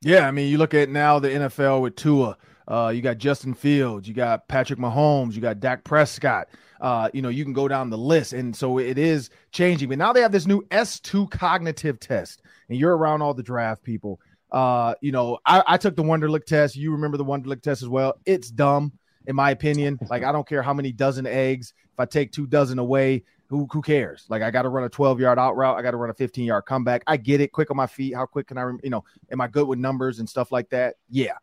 [0.00, 2.36] Yeah, I mean, you look at now the NFL with Tua.
[2.66, 6.48] Uh, you got Justin Fields, you got Patrick Mahomes, you got Dak Prescott.
[6.80, 8.32] Uh, you know, you can go down the list.
[8.32, 9.88] And so it is changing.
[9.88, 13.82] But now they have this new S2 cognitive test, and you're around all the draft
[13.82, 14.20] people.
[14.50, 16.76] Uh, you know, I, I took the Wonderlic test.
[16.76, 18.14] You remember the Wonderlic test as well.
[18.24, 18.92] It's dumb,
[19.26, 19.98] in my opinion.
[20.08, 21.74] Like, I don't care how many dozen eggs.
[21.92, 24.26] If I take two dozen away, who, who cares?
[24.28, 25.76] Like, I got to run a 12 yard out route.
[25.76, 27.02] I got to run a 15 yard comeback.
[27.06, 27.52] I get it.
[27.52, 28.14] Quick on my feet.
[28.14, 30.96] How quick can I, you know, am I good with numbers and stuff like that?
[31.08, 31.34] Yeah.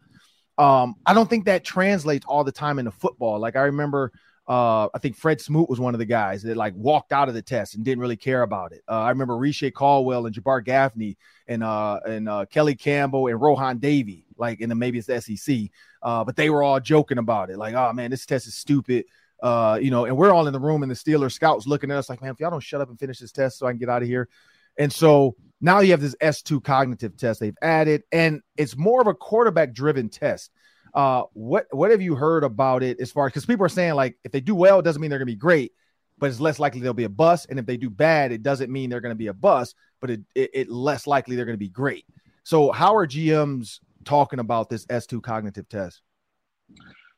[0.62, 3.40] Um, I don't think that translates all the time into football.
[3.40, 4.12] Like, I remember
[4.48, 7.34] uh, I think Fred Smoot was one of the guys that like walked out of
[7.34, 8.82] the test and didn't really care about it.
[8.90, 13.40] Uh, I remember Reche Caldwell and Jabbar Gaffney and uh, and uh, Kelly Campbell and
[13.40, 15.70] Rohan Davey, like in the maybe it's the SEC,
[16.02, 19.06] uh, but they were all joking about it, like, oh man, this test is stupid.
[19.42, 21.98] Uh, you know, and we're all in the room and the Steelers scouts looking at
[21.98, 23.80] us like, man, if y'all don't shut up and finish this test so I can
[23.80, 24.30] get out of here.
[24.78, 29.08] And so now you have this S2 cognitive test they've added, and it's more of
[29.08, 30.52] a quarterback driven test.
[30.94, 33.94] Uh, what what have you heard about it as far as because people are saying
[33.94, 35.72] like if they do well, it doesn't mean they're gonna be great.
[36.20, 37.48] but it's less likely they'll be a bust.
[37.50, 40.22] And if they do bad, it doesn't mean they're to be a bust, but it,
[40.36, 42.06] it, it less likely they're to be great.
[42.44, 46.02] So how are GMs talking about this S2 cognitive test?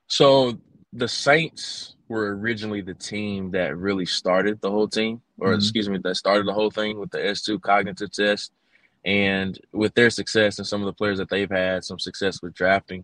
[0.08, 0.58] So
[0.94, 5.58] the Saints were originally the team that really started the whole team, or mm-hmm.
[5.58, 8.52] excuse me, that started the whole thing with the S2 cognitive test.
[9.04, 12.54] And with their success and some of the players that they've had some success with
[12.54, 13.04] drafting,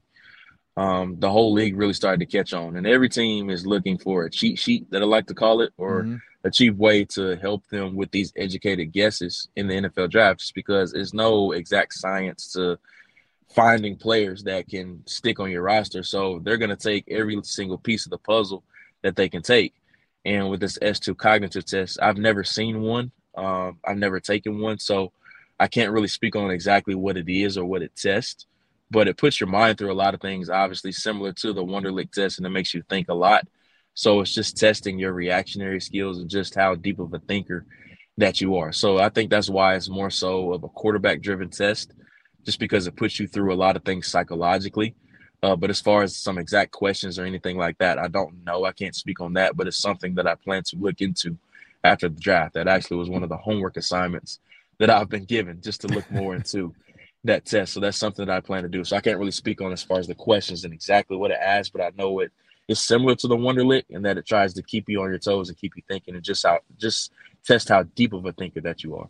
[0.77, 2.77] um, the whole league really started to catch on.
[2.77, 5.73] And every team is looking for a cheat sheet that I like to call it,
[5.77, 6.15] or mm-hmm.
[6.45, 10.53] a cheap way to help them with these educated guesses in the NFL draft, just
[10.53, 12.77] because there's no exact science to
[13.49, 16.03] finding players that can stick on your roster.
[16.03, 18.63] So they're going to take every single piece of the puzzle
[19.03, 19.73] that they can take.
[20.25, 23.11] And with this S2 cognitive test, I've never seen one.
[23.35, 24.79] Um, I've never taken one.
[24.79, 25.11] So
[25.59, 28.45] I can't really speak on exactly what it is or what it tests,
[28.91, 32.11] but it puts your mind through a lot of things, obviously similar to the Wonderlic
[32.11, 33.47] test, and it makes you think a lot.
[33.93, 37.65] So it's just testing your reactionary skills and just how deep of a thinker
[38.17, 38.71] that you are.
[38.71, 41.93] So I think that's why it's more so of a quarterback driven test
[42.45, 44.95] just because it puts you through a lot of things psychologically.
[45.41, 48.65] Uh, but as far as some exact questions or anything like that, I don't know.
[48.65, 51.37] I can't speak on that, but it's something that I plan to look into
[51.83, 52.55] after the draft.
[52.55, 54.39] That actually was one of the homework assignments
[54.79, 56.73] that I've been given just to look more into
[57.23, 57.73] that test.
[57.73, 58.83] So that's something that I plan to do.
[58.83, 61.39] So I can't really speak on as far as the questions and exactly what it
[61.41, 62.31] asks, but I know it
[62.67, 65.49] is similar to the Wonderlic in that it tries to keep you on your toes
[65.49, 67.11] and keep you thinking and just how just
[67.45, 69.09] test how deep of a thinker that you are.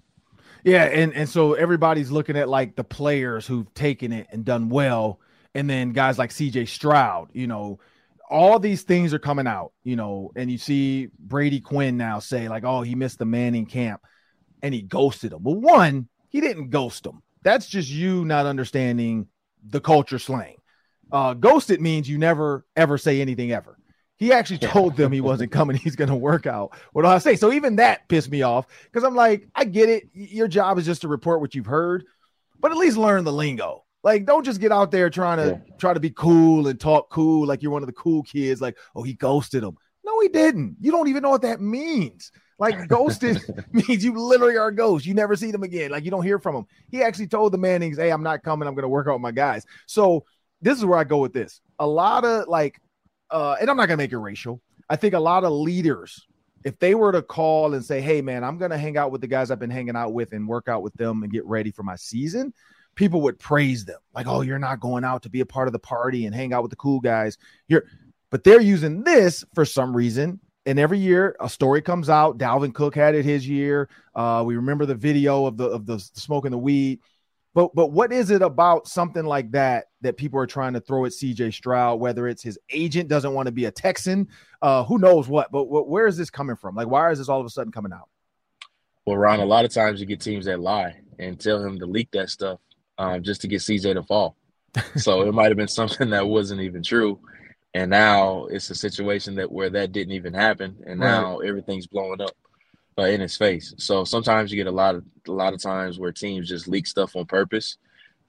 [0.64, 4.70] Yeah, and and so everybody's looking at like the players who've taken it and done
[4.70, 5.20] well,
[5.56, 6.66] and then guys like C.J.
[6.66, 7.30] Stroud.
[7.34, 7.80] You know,
[8.30, 9.74] all these things are coming out.
[9.84, 13.66] You know, and you see Brady Quinn now say like, "Oh, he missed the Manning
[13.66, 14.02] camp,
[14.62, 17.22] and he ghosted him." Well, one, he didn't ghost him.
[17.44, 19.28] That's just you not understanding
[19.64, 20.58] the culture slang.
[21.12, 23.78] Uh, ghosted means you never ever say anything ever.
[24.18, 25.78] He actually told them he wasn't coming.
[25.78, 26.78] He's going to work out.
[26.92, 27.36] What do I say?
[27.38, 30.10] So even that pissed me off because I'm like, I get it.
[30.14, 32.04] Your job is just to report what you've heard,
[32.60, 33.86] but at least learn the lingo.
[34.04, 35.76] Like, don't just get out there trying to yeah.
[35.78, 38.62] try to be cool and talk cool like you're one of the cool kids.
[38.62, 39.76] Like, oh, he ghosted him.
[40.06, 40.78] No, he didn't.
[40.80, 42.32] You don't even know what that means.
[42.58, 45.06] Like, ghosted means you literally are a ghost.
[45.06, 45.92] You never see them again.
[45.92, 46.66] Like, you don't hear from them.
[46.90, 48.68] He actually told the Mannings, "Hey, I'm not coming.
[48.68, 50.26] I'm going to work out with my guys." So
[50.62, 51.62] this is where I go with this.
[51.80, 52.82] A lot of like
[53.32, 54.62] uh, and I'm not gonna make it racial.
[54.90, 56.26] I think a lot of leaders,
[56.64, 59.28] if they were to call and say, "Hey, man, I'm gonna hang out with the
[59.28, 61.84] guys I've been hanging out with and work out with them and get ready for
[61.84, 62.54] my season,"
[63.00, 65.72] people would praise them, like, "Oh, you're not going out to be a part of
[65.72, 67.38] the party and hang out with the cool guys."
[67.70, 67.86] You're,
[68.30, 70.42] but they're using this for some reason.
[70.66, 72.38] And every year a story comes out.
[72.38, 73.90] Dalvin Cook had it his year.
[74.14, 77.00] Uh, we remember the video of the of the smoking the weed.
[77.54, 81.06] But but what is it about something like that that people are trying to throw
[81.06, 82.02] at CJ Stroud?
[82.02, 84.28] Whether it's his agent doesn't want to be a Texan,
[84.62, 85.52] uh, who knows what?
[85.52, 86.76] But, where is this coming from?
[86.76, 88.10] Like, why is this all of a sudden coming out?
[89.06, 91.86] Well, Ron, a lot of times you get teams that lie and tell him to
[91.86, 92.60] leak that stuff
[93.00, 94.36] um, just to get CJ to fall.
[94.98, 97.20] so it might have been something that wasn't even true,
[97.74, 101.50] and now it's a situation that where that didn't even happen, and now right.
[101.50, 102.36] everything's blowing up
[103.00, 103.74] uh, in his face.
[103.78, 106.86] So sometimes you get a lot of a lot of times where teams just leak
[106.86, 107.78] stuff on purpose,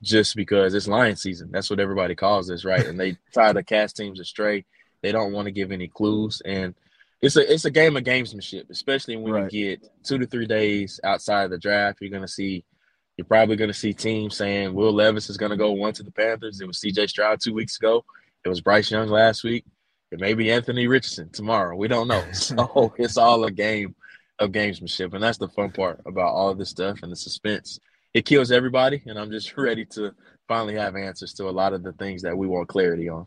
[0.03, 1.51] just because it's lion season.
[1.51, 2.87] That's what everybody calls this, right?
[2.87, 4.65] And they try to cast teams astray.
[5.03, 6.75] They don't want to give any clues, and
[7.21, 9.53] it's a it's a game of gamesmanship, especially when right.
[9.53, 11.99] you get two to three days outside of the draft.
[12.01, 12.65] You're gonna see.
[13.21, 16.03] You're probably going to see teams saying Will Levis is going to go one to
[16.03, 16.63] the Panthers.
[16.63, 17.09] It was C.J.
[17.09, 18.03] Stroud two weeks ago.
[18.47, 19.67] It was Bryce Young last week.
[20.11, 21.77] It may be Anthony Richardson tomorrow.
[21.77, 22.25] We don't know.
[22.33, 23.95] So it's all a game
[24.39, 27.79] of gamesmanship, and that's the fun part about all this stuff and the suspense.
[28.15, 30.13] It kills everybody, and I'm just ready to
[30.49, 33.27] finally have answers to a lot of the things that we want clarity on.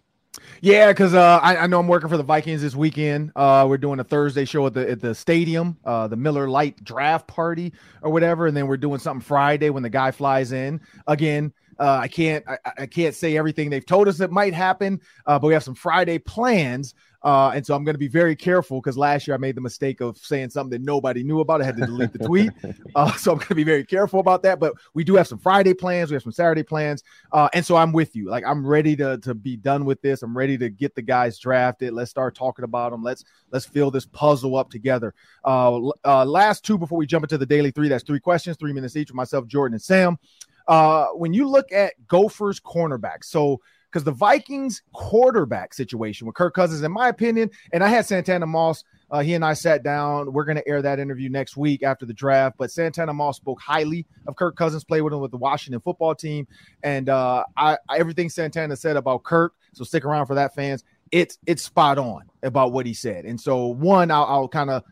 [0.62, 3.32] Yeah, because uh, I, I, know I'm working for the Vikings this weekend.
[3.36, 6.84] Uh, we're doing a Thursday show at the at the stadium, uh, the Miller Lite
[6.84, 10.82] Draft Party or whatever, and then we're doing something Friday when the guy flies in.
[11.06, 15.02] Again, uh, I can't I, I, can't say everything they've told us that might happen,
[15.26, 16.96] uh, but we have some Friday plans.
[17.24, 19.62] Uh, and so I'm going to be very careful because last year I made the
[19.62, 21.62] mistake of saying something that nobody knew about.
[21.62, 22.52] I had to delete the tweet.
[22.96, 24.60] Uh, so I'm going to be very careful about that.
[24.60, 26.12] But we do have some Friday plans.
[26.12, 27.04] We have some Saturday plans.
[27.32, 28.30] Uh, and so I'm with you.
[28.30, 30.22] Like I'm ready to, to be done with this.
[30.22, 31.94] I'm ready to get the guys drafted.
[31.94, 33.02] Let's start talking about them.
[33.02, 35.16] Let's let's fill this puzzle up together.
[35.44, 37.90] Uh, uh, last two before we jump into the daily three.
[37.90, 40.20] That's three questions, three minutes each with myself, Jordan, and Sam.
[40.68, 43.60] Uh, when you look at Gophers cornerbacks, so
[43.94, 48.48] because the Vikings quarterback situation with Kirk Cousins, in my opinion, and I had Santana
[48.48, 48.84] Moss.
[49.12, 50.34] Uh, he and I sat down.
[50.34, 52.56] We're going to air that interview next week after the draft.
[52.58, 56.16] But Santana Moss spoke highly of Kirk Cousins, played with him with the Washington football
[56.16, 56.48] team,
[56.82, 59.54] and uh, I, everything Santana said about Kirk.
[59.74, 60.84] So stick around for that, fans.
[61.12, 63.26] It's it's spot on about what he said.
[63.26, 64.84] And so one, I'll, I'll kind of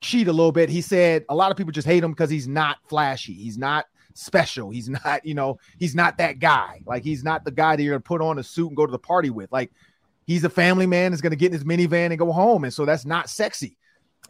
[0.00, 0.68] cheat a little bit.
[0.68, 3.34] He said a lot of people just hate him because he's not flashy.
[3.34, 4.70] He's not special.
[4.70, 6.80] He's not, you know, he's not that guy.
[6.86, 8.92] Like he's not the guy that you're gonna put on a suit and go to
[8.92, 9.52] the party with.
[9.52, 9.70] Like
[10.26, 12.64] he's a family man, is gonna get in his minivan and go home.
[12.64, 13.76] And so that's not sexy.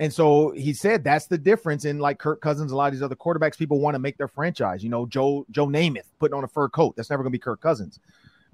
[0.01, 3.03] And so he said that's the difference in like Kirk Cousins, a lot of these
[3.03, 3.57] other quarterbacks.
[3.57, 4.83] People want to make their franchise.
[4.83, 6.97] You know, Joe Joe Namath putting on a fur coat.
[6.97, 8.01] That's never gonna be Kirk Cousins.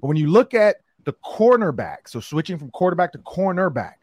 [0.01, 3.95] But when you look at the cornerback, so switching from quarterback to cornerback,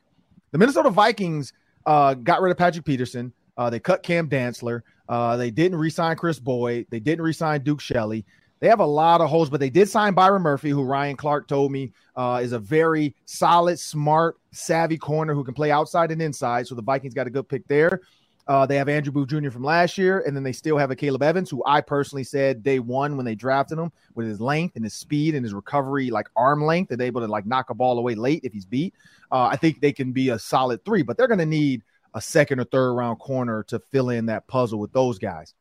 [0.52, 1.54] the Minnesota Vikings
[1.86, 3.34] uh, got rid of Patrick Peterson.
[3.56, 4.82] Uh, they cut Cam Dantzler.
[5.10, 6.88] Uh, they didn't re-sign Kris Boyd.
[6.90, 8.26] They didn't re-sign Duke Shelley.
[8.60, 11.48] They have a lot of holes, but they did sign Byron Murphy, who Ryan Clark
[11.48, 16.22] told me uh, is a very solid, smart, savvy corner who can play outside and
[16.22, 16.68] inside.
[16.68, 18.02] So the Vikings got a good pick there.
[18.48, 19.50] Uh, they have Andrew Booth Jr.
[19.50, 22.80] from last year, and then they still have Akayleb Evans, who I personally said day
[22.80, 26.30] one when they drafted him with his length and his speed and his recovery, like
[26.36, 28.94] arm length, and able to like knock a ball away late if he's beat.
[29.32, 32.22] Uh, I think they can be a solid three, but they're going to need a
[32.22, 35.54] second or third round corner to fill in that puzzle with those guys.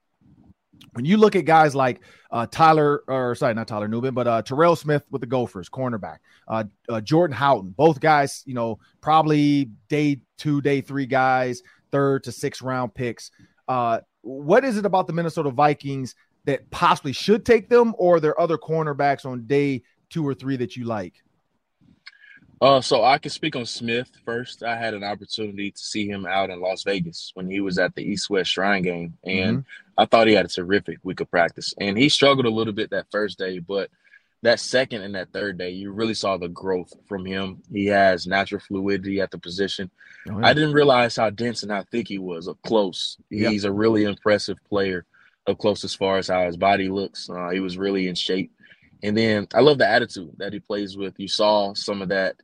[0.93, 4.43] When you look at guys like uh, Tyler, or sorry, not Tyler Nubin, but uh,
[4.43, 9.71] Terrell Smith with the Gophers, cornerback, uh, uh, Jordan Howden, both guys, you know, probably
[9.89, 13.31] day two, day three guys, third to sixth round picks.
[13.69, 18.39] Uh, what is it about the Minnesota Vikings that possibly should take them, or there
[18.41, 21.23] other cornerbacks on day two or three that you like?
[22.61, 24.63] Uh, so I can speak on Smith first.
[24.63, 27.95] I had an opportunity to see him out in Las Vegas when he was at
[27.95, 30.01] the East West Shrine game, and mm-hmm.
[30.01, 31.75] I thought he had a terrific week of practice.
[31.79, 33.91] And he struggled a little bit that first day, but
[34.43, 37.63] that second and that third day, you really saw the growth from him.
[37.71, 39.91] He has natural fluidity at the position.
[40.29, 40.47] Oh, yeah.
[40.47, 43.19] I didn't realize how dense and how thick he was up close.
[43.29, 45.05] He's a really impressive player
[45.47, 47.29] up close as far as how his body looks.
[47.29, 48.53] Uh, he was really in shape.
[49.03, 51.15] And then I love the attitude that he plays with.
[51.19, 52.37] You saw some of that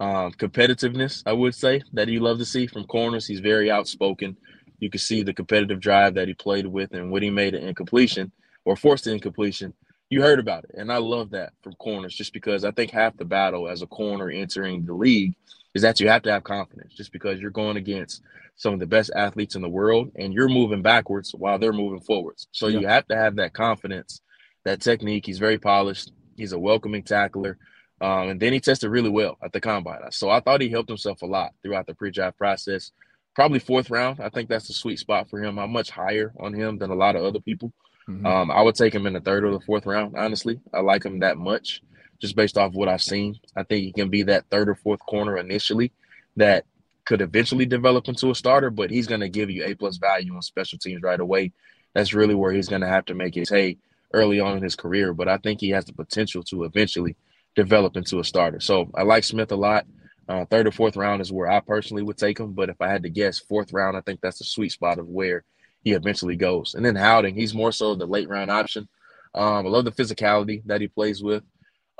[0.00, 3.26] um, competitiveness, I would say, that you love to see from corners.
[3.26, 4.36] He's very outspoken.
[4.78, 7.66] You can see the competitive drive that he played with, and when he made an
[7.66, 8.32] incompletion
[8.64, 9.72] or forced an incompletion,
[10.10, 10.72] you heard about it.
[10.74, 13.86] And I love that from corners just because I think half the battle as a
[13.86, 15.34] corner entering the league
[15.74, 18.22] is that you have to have confidence just because you're going against
[18.56, 22.00] some of the best athletes in the world and you're moving backwards while they're moving
[22.00, 22.48] forwards.
[22.52, 22.80] So yeah.
[22.80, 24.20] you have to have that confidence,
[24.64, 25.26] that technique.
[25.26, 26.12] He's very polished.
[26.36, 27.58] He's a welcoming tackler.
[28.00, 30.00] Um, and then he tested really well at the combine.
[30.10, 32.92] So I thought he helped himself a lot throughout the pre-draft process.
[33.34, 34.20] Probably fourth round.
[34.20, 35.58] I think that's the sweet spot for him.
[35.58, 37.72] I'm much higher on him than a lot of other people.
[38.08, 38.26] Mm-hmm.
[38.26, 40.16] Um, I would take him in the third or the fourth round.
[40.16, 41.82] Honestly, I like him that much,
[42.20, 43.38] just based off what I've seen.
[43.56, 45.92] I think he can be that third or fourth corner initially
[46.36, 46.64] that
[47.04, 50.34] could eventually develop into a starter, but he's going to give you a plus value
[50.34, 51.52] on special teams right away.
[51.94, 53.78] That's really where he's going to have to make his hay
[54.12, 55.14] early on in his career.
[55.14, 57.16] But I think he has the potential to eventually
[57.56, 58.60] develop into a starter.
[58.60, 59.86] So I like Smith a lot.
[60.28, 62.52] Uh, third or fourth round is where I personally would take him.
[62.52, 65.08] But if I had to guess, fourth round, I think that's the sweet spot of
[65.08, 65.44] where
[65.82, 66.74] he eventually goes.
[66.74, 68.88] And then Howden, he's more so the late round option.
[69.34, 71.42] Um, I love the physicality that he plays with.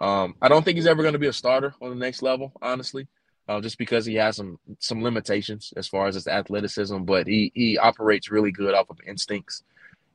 [0.00, 2.52] Um, I don't think he's ever going to be a starter on the next level,
[2.60, 3.06] honestly,
[3.48, 6.98] uh, just because he has some some limitations as far as his athleticism.
[7.04, 9.62] But he he operates really good off of instincts.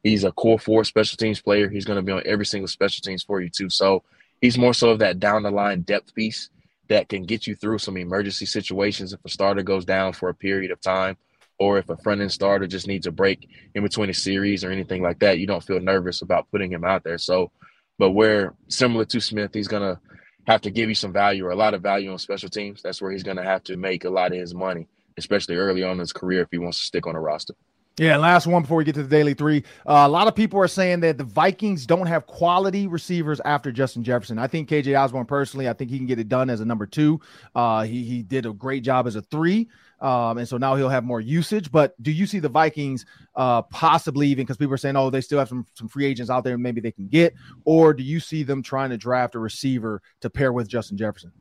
[0.04, 1.70] He's a core four special teams player.
[1.70, 3.70] He's going to be on every single special teams for you too.
[3.70, 4.04] So
[4.42, 6.50] he's more so of that down the line depth piece
[6.90, 10.34] that can get you through some emergency situations if a starter goes down for a
[10.34, 11.16] period of time
[11.62, 14.72] or if a front end starter just needs a break in between a series or
[14.72, 17.20] anything like that, you don't feel nervous about putting him out there.
[17.20, 17.52] So,
[18.00, 20.00] but where similar to Smith, he's going to
[20.48, 22.82] have to give you some value or a lot of value on special teams.
[22.82, 25.84] That's where he's going to have to make a lot of his money, especially early
[25.84, 27.54] on in his career if he wants to stick on a roster.
[27.98, 29.64] Yeah, last one before we get to the daily three.
[29.86, 33.70] Uh, a lot of people are saying that the Vikings don't have quality receivers after
[33.72, 34.40] Justin Jefferson.
[34.40, 36.86] I think KJ Osborn personally, I think he can get it done as a number
[36.86, 37.20] two.
[37.54, 40.90] Uh, he he did a great job as a three, um, and so now he'll
[40.90, 41.70] have more usage.
[41.70, 45.22] But do you see the Vikings uh, possibly even because people are saying, oh, they
[45.22, 47.34] still have some some free agents out there, maybe they can get,
[47.66, 51.34] or do you see them trying to draft a receiver to pair with Justin Jefferson?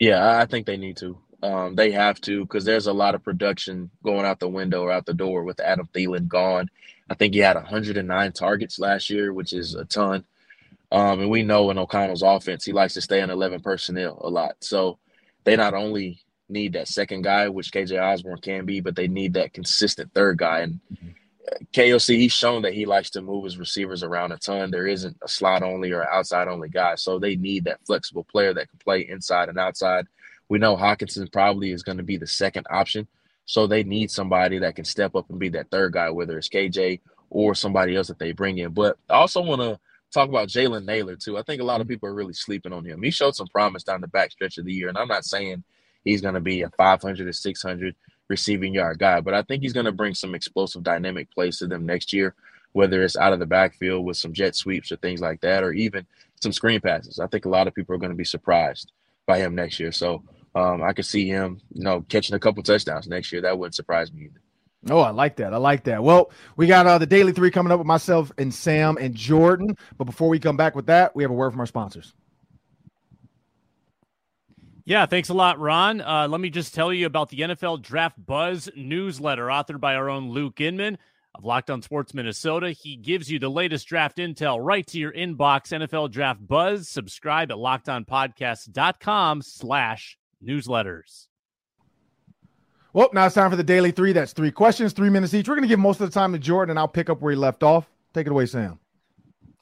[0.00, 1.16] Yeah, I think they need to.
[1.42, 4.92] Um, they have to because there's a lot of production going out the window or
[4.92, 6.68] out the door with Adam Thielen gone.
[7.10, 10.24] I think he had 109 targets last year, which is a ton.
[10.92, 14.28] Um, and we know in O'Connell's offense, he likes to stay in 11 personnel a
[14.28, 14.56] lot.
[14.60, 14.98] So
[15.44, 19.34] they not only need that second guy, which KJ Osborn can be, but they need
[19.34, 20.60] that consistent third guy.
[20.60, 20.80] And
[21.72, 24.70] KOC, he's shown that he likes to move his receivers around a ton.
[24.70, 26.94] There isn't a slot only or outside only guy.
[26.96, 30.06] So they need that flexible player that can play inside and outside
[30.52, 33.08] we know Hockenson probably is going to be the second option.
[33.46, 36.50] So they need somebody that can step up and be that third guy, whether it's
[36.50, 37.00] KJ
[37.30, 38.72] or somebody else that they bring in.
[38.72, 39.80] But I also want to
[40.12, 41.38] talk about Jalen Nailor, too.
[41.38, 41.94] I think a lot of mm-hmm.
[41.94, 43.02] people are really sleeping on him.
[43.02, 44.90] He showed some promise down the back stretch of the year.
[44.90, 45.64] And I'm not saying
[46.04, 47.96] he's going to be a 500 or 600
[48.28, 49.22] receiving yard guy.
[49.22, 52.34] But I think he's going to bring some explosive dynamic plays to them next year,
[52.72, 55.72] whether it's out of the backfield with some jet sweeps or things like that, or
[55.72, 56.04] even
[56.42, 57.20] some screen passes.
[57.20, 58.92] I think a lot of people are going to be surprised
[59.26, 59.92] by him next year.
[59.92, 60.22] So
[60.54, 63.42] um, I could see him, you know, catching a couple touchdowns next year.
[63.42, 64.40] That wouldn't surprise me either.
[64.90, 65.54] Oh, I like that.
[65.54, 66.02] I like that.
[66.02, 69.76] Well, we got uh, the daily three coming up with myself and Sam and Jordan.
[69.96, 72.14] But before we come back with that, we have a word from our sponsors.
[74.84, 76.00] Yeah, thanks a lot, Ron.
[76.00, 80.10] Uh, let me just tell you about the NFL Draft Buzz newsletter authored by our
[80.10, 80.98] own Luke Inman
[81.36, 82.72] of Locked On Sports Minnesota.
[82.72, 85.68] He gives you the latest draft intel right to your inbox.
[85.68, 86.88] NFL Draft Buzz.
[86.88, 91.28] Subscribe at lockedonpodcast.com slash newsletters.
[92.92, 94.12] Well, now it's time for the daily three.
[94.12, 95.48] That's three questions, three minutes each.
[95.48, 97.32] We're going to give most of the time to Jordan, and I'll pick up where
[97.32, 97.90] he left off.
[98.12, 98.78] Take it away, Sam.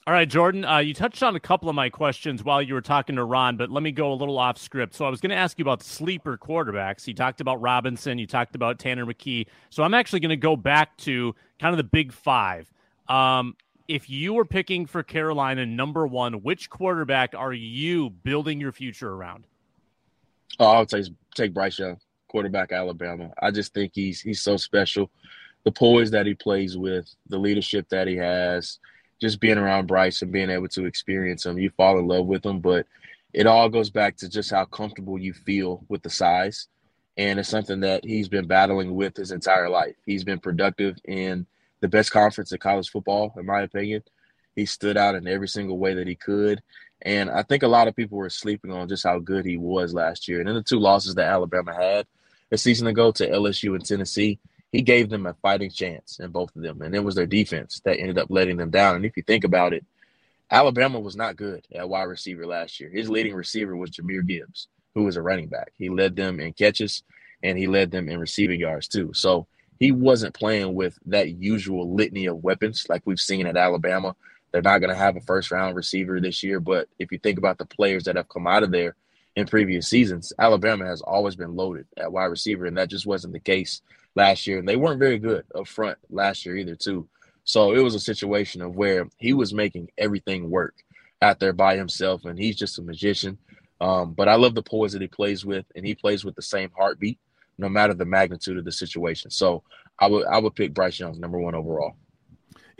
[0.07, 2.81] All right, Jordan, uh, you touched on a couple of my questions while you were
[2.81, 4.95] talking to Ron, but let me go a little off script.
[4.95, 7.07] So I was going to ask you about sleeper quarterbacks.
[7.07, 9.45] You talked about Robinson, you talked about Tanner McKee.
[9.69, 12.73] So I'm actually going to go back to kind of the big five.
[13.07, 13.55] Um,
[13.87, 19.13] if you were picking for Carolina number one, which quarterback are you building your future
[19.13, 19.45] around?
[20.59, 21.97] Oh, I would take take Bryce Young
[22.27, 23.31] quarterback Alabama.
[23.41, 25.09] I just think he's he's so special.
[25.63, 28.79] The poise that he plays with, the leadership that he has,
[29.21, 32.45] just being around Bryce and being able to experience him, you fall in love with
[32.45, 32.59] him.
[32.59, 32.87] But
[33.33, 36.67] it all goes back to just how comfortable you feel with the size.
[37.17, 39.95] And it's something that he's been battling with his entire life.
[40.05, 41.45] He's been productive in
[41.81, 44.03] the best conference in college football, in my opinion.
[44.55, 46.61] He stood out in every single way that he could.
[47.03, 49.93] And I think a lot of people were sleeping on just how good he was
[49.93, 50.39] last year.
[50.39, 52.05] And then the two losses that Alabama had,
[52.51, 54.39] a season ago to LSU and Tennessee,
[54.71, 56.81] he gave them a fighting chance in both of them.
[56.81, 58.95] And it was their defense that ended up letting them down.
[58.95, 59.85] And if you think about it,
[60.49, 62.89] Alabama was not good at wide receiver last year.
[62.89, 65.71] His leading receiver was Jahmyr Gibbs, who was a running back.
[65.77, 67.03] He led them in catches
[67.41, 69.11] and he led them in receiving yards too.
[69.13, 69.47] So
[69.79, 74.15] he wasn't playing with that usual litany of weapons like we've seen at Alabama.
[74.51, 76.59] They're not going to have a first round receiver this year.
[76.59, 78.95] But if you think about the players that have come out of there,
[79.35, 83.33] in previous seasons, Alabama has always been loaded at wide receiver, and that just wasn't
[83.33, 83.81] the case
[84.15, 84.59] last year.
[84.59, 87.07] And they weren't very good up front last year either, too.
[87.43, 90.75] So it was a situation of where he was making everything work
[91.21, 93.37] out there by himself, and he's just a magician.
[93.79, 96.41] Um, but I love the poise that he plays with, and he plays with the
[96.41, 97.17] same heartbeat,
[97.57, 99.31] no matter the magnitude of the situation.
[99.31, 99.63] So
[99.97, 101.95] I would I would pick Bryce Young number one overall.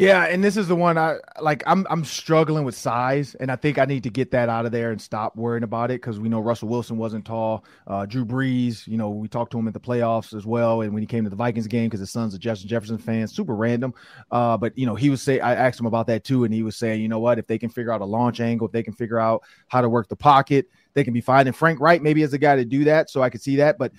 [0.02, 1.62] Yeah, and this is the one I like.
[1.68, 4.72] I'm I'm struggling with size, and I think I need to get that out of
[4.72, 7.66] there and stop worrying about it because we know Russell Wilson wasn't tall.
[7.86, 10.92] Uh, Drew Brees, you know, we talked to him at the playoffs as well, and
[10.92, 13.54] when he came to the Vikings game because his son's a Justin Jefferson fan, super
[13.54, 13.94] random.
[14.32, 16.64] Uh, but you know, he was say I asked him about that too, and he
[16.64, 18.82] was saying, you know what, if they can figure out a launch angle, if they
[18.82, 21.46] can figure out how to work the pocket, they can be fine.
[21.46, 23.78] And Frank Reich maybe is the guy to do that, so I could see that,
[23.78, 23.92] but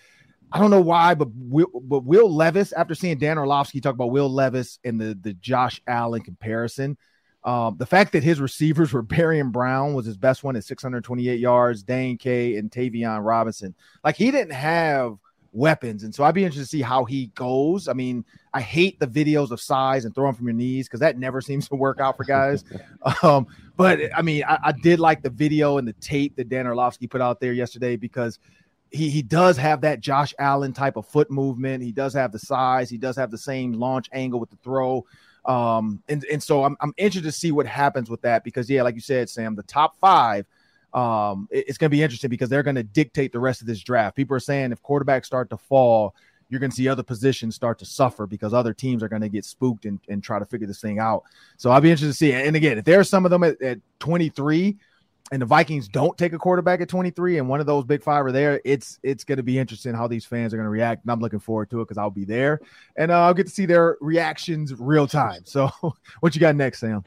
[0.53, 4.11] I don't know why, but Will, but Will Levis, after seeing Dan Orlovsky talk about
[4.11, 6.99] Will Levis and the the Josh Allen comparison,
[7.45, 11.41] um, the fact that his receivers were Barion Brown was his best one at 628
[11.41, 13.75] yards, Dane Key and Tayvion Robinson.
[14.05, 15.17] Like he didn't have
[15.53, 17.89] weapons, and so I'd be interested to see how he goes.
[17.89, 18.23] I mean,
[18.53, 21.67] I hate the videos of size and throwing from your knees because that never seems
[21.71, 22.63] to work out for guys.
[23.23, 23.47] um,
[23.79, 27.07] but I mean, I, I, did like the video and the tape that Dan Orlovsky
[27.07, 28.39] put out there yesterday because
[28.93, 31.83] he he does have that Josh Allen type of foot movement.
[31.83, 32.91] He does have the size.
[32.91, 35.05] He does have the same launch angle with the throw.
[35.45, 38.83] Um, and and so I'm I'm interested to see what happens with that because yeah,
[38.83, 40.47] like you said, Sam, the top five.
[40.93, 43.67] Um, it, it's going to be interesting because they're going to dictate the rest of
[43.67, 44.15] this draft.
[44.15, 46.15] People are saying if quarterbacks start to fall,
[46.51, 49.31] you're going to see other positions start to suffer because other teams are going to
[49.31, 51.23] get spooked and, and try to figure this thing out.
[51.57, 52.35] So I'll be interested to see.
[52.35, 54.77] And again, if there's some of them at, at 23
[55.33, 58.25] and the Vikings don't take a quarterback at 23 and one of those big five
[58.25, 61.03] are there, it's it's going to be interesting how these fans are going to react.
[61.03, 62.61] And I'm looking forward to it because I'll be there
[62.97, 65.41] and uh, I'll get to see their reactions real time.
[65.45, 65.71] So,
[66.21, 67.03] what you got next, Sam?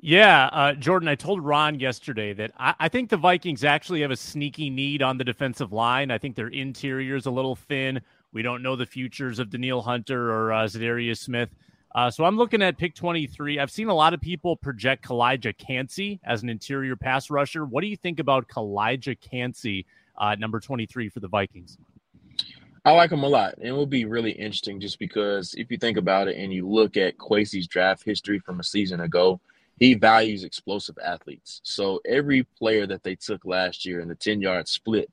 [0.00, 4.12] Yeah, uh, Jordan, I told Ron yesterday that I, I, think the Vikings actually have
[4.12, 6.12] a sneaky need on the defensive line.
[6.12, 8.00] I think their interior is a little thin.
[8.32, 11.50] We don't know the futures of Danielle Hunter or uh, Za'Darius Smith.
[11.94, 13.58] Uh, so I'm looking at pick 23.
[13.58, 17.64] I've seen a lot of people project Calijah Kancey as an interior pass rusher.
[17.64, 19.86] What do you think about Calijah Kancey,
[20.16, 21.78] uh, number 23 for the Vikings?
[22.84, 23.54] I like him a lot.
[23.58, 26.68] And it will be really interesting just because if you think about it and you
[26.68, 29.40] look at Kwesi's draft history from a season ago,
[29.78, 31.60] he values explosive athletes.
[31.64, 35.10] So every player that they took last year in the 10 yard split,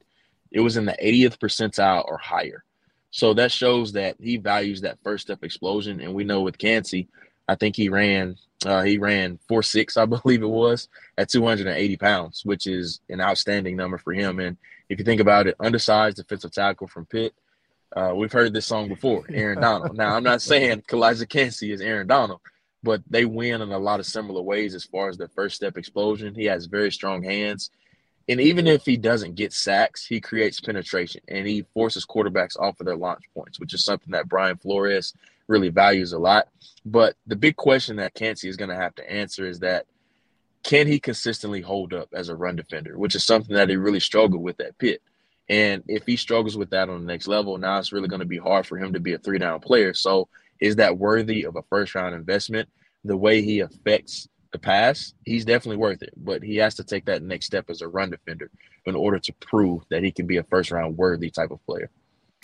[0.52, 2.64] it was in the 80th percentile or higher.
[3.12, 6.02] So that shows that he values that first step explosion.
[6.02, 7.08] And we know with Kancey,
[7.48, 8.36] I think he ran
[8.66, 10.88] uh, he ran four six, I believe it was,
[11.18, 14.40] at 280 pounds, which is an outstanding number for him.
[14.40, 14.58] And
[14.90, 17.34] if you think about it, undersized defensive tackle from Pitt,
[17.96, 19.96] Uh, we've heard this song before, Aaron Donald.
[19.96, 22.42] now, I'm not saying Calijah Kancey is Aaron Donald,
[22.84, 25.78] but they win in a lot of similar ways as far as the first step
[25.78, 26.36] explosion.
[26.36, 27.70] He has very strong hands.
[28.28, 32.80] And even if he doesn't get sacks, he creates penetration and he forces quarterbacks off
[32.80, 35.14] of their launch points, which is something that Brian Flores
[35.48, 36.48] really values a lot.
[36.86, 39.86] But the big question that Kancey is going to have to answer is that
[40.64, 44.00] can he consistently hold up as a run defender, which is something that he really
[44.00, 45.02] struggled with at Pitt.
[45.48, 48.26] And if he struggles with that on the next level, now it's really going to
[48.26, 49.94] be hard for him to be a three down player.
[49.94, 50.28] So
[50.60, 52.68] is that worthy of a first round investment?
[53.04, 56.14] The way he affects the pass, he's definitely worth it.
[56.16, 58.50] But he has to take that next step as a run defender
[58.86, 61.90] in order to prove that he can be a first round worthy type of player.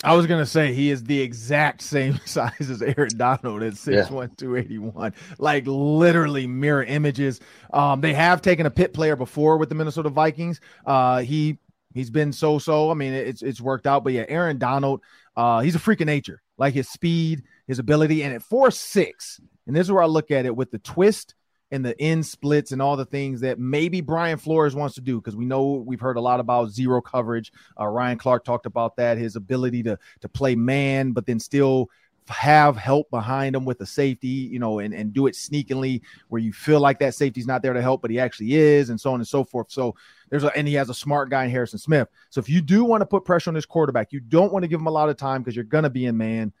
[0.04, 3.92] I was gonna say he is the exact same size as Aaron Donald at 6'1,
[3.92, 4.26] yeah.
[4.36, 5.14] 281.
[5.38, 7.40] Like literally mirror images.
[7.72, 10.60] Um, they have taken a pit player before with the Minnesota Vikings.
[10.84, 11.58] Uh, he
[11.94, 12.90] he's been so-so.
[12.90, 14.02] I mean, it's it's worked out.
[14.04, 15.02] But yeah, Aaron Donald,
[15.36, 16.42] uh, he's a freak of nature.
[16.58, 20.30] Like his speed, his ability, and at four six, and this is where I look
[20.30, 21.34] at it with the twist
[21.72, 25.18] and the end splits and all the things that maybe Brian Flores wants to do
[25.18, 27.50] because we know we've heard a lot about zero coverage.
[27.80, 31.90] Uh, Ryan Clark talked about that, his ability to to play man, but then still
[32.28, 36.40] have help behind him with the safety, you know, and, and do it sneakily where
[36.40, 39.12] you feel like that safety's not there to help, but he actually is, and so
[39.12, 39.70] on and so forth.
[39.70, 39.94] So
[40.28, 42.08] there's a and he has a smart guy in Harrison Smith.
[42.30, 44.68] So if you do want to put pressure on this quarterback, you don't want to
[44.68, 46.52] give him a lot of time because you're gonna be in man.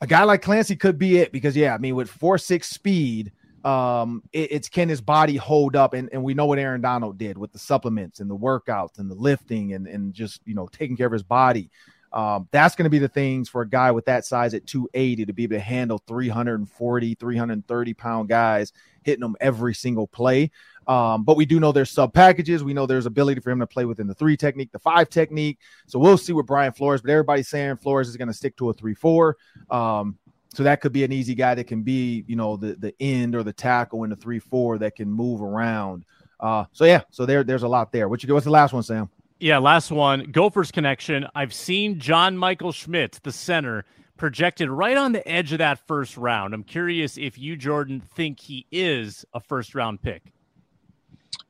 [0.00, 3.32] A guy like Kancey could be it because yeah, I mean with four six speed,
[3.64, 5.94] um, it, it's can his body hold up?
[5.94, 9.10] And, and we know what Aaron Donald did with the supplements and the workouts and
[9.10, 11.70] the lifting and, and just, you know, taking care of his body.
[12.12, 15.24] Um, that's going to be the things for a guy with that size at 280
[15.26, 20.50] to be able to handle 340, 330 pound guys hitting them every single play.
[20.86, 22.64] Um, but we do know there's sub packages.
[22.64, 25.58] We know there's ability for him to play within the three technique, the five technique.
[25.86, 28.70] So we'll see with Brian Flores, but everybody's saying Flores is going to stick to
[28.70, 29.36] a three four.
[29.70, 30.18] Um,
[30.54, 33.34] so that could be an easy guy that can be, you know, the the end
[33.34, 36.04] or the tackle in the three four that can move around.
[36.40, 38.08] Uh, so yeah, so there there's a lot there.
[38.08, 39.08] What you what's the last one, Sam?
[39.40, 40.30] Yeah, last one.
[40.30, 41.26] Gophers connection.
[41.34, 43.84] I've seen John Michael Schmitz, the center,
[44.16, 46.54] projected right on the edge of that first round.
[46.54, 50.32] I'm curious if you, Jordan, think he is a first round pick.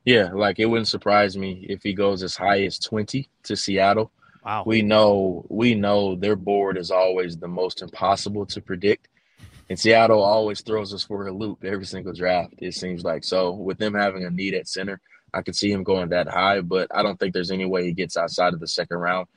[0.05, 4.11] Yeah, like it wouldn't surprise me if he goes as high as 20 to Seattle.
[4.45, 4.63] Wow.
[4.65, 9.07] We know we know their board is always the most impossible to predict.
[9.69, 13.23] And Seattle always throws us for a loop every single draft, it seems like.
[13.23, 14.99] So with them having a need at center,
[15.33, 17.93] I could see him going that high, but I don't think there's any way he
[17.93, 19.27] gets outside of the second round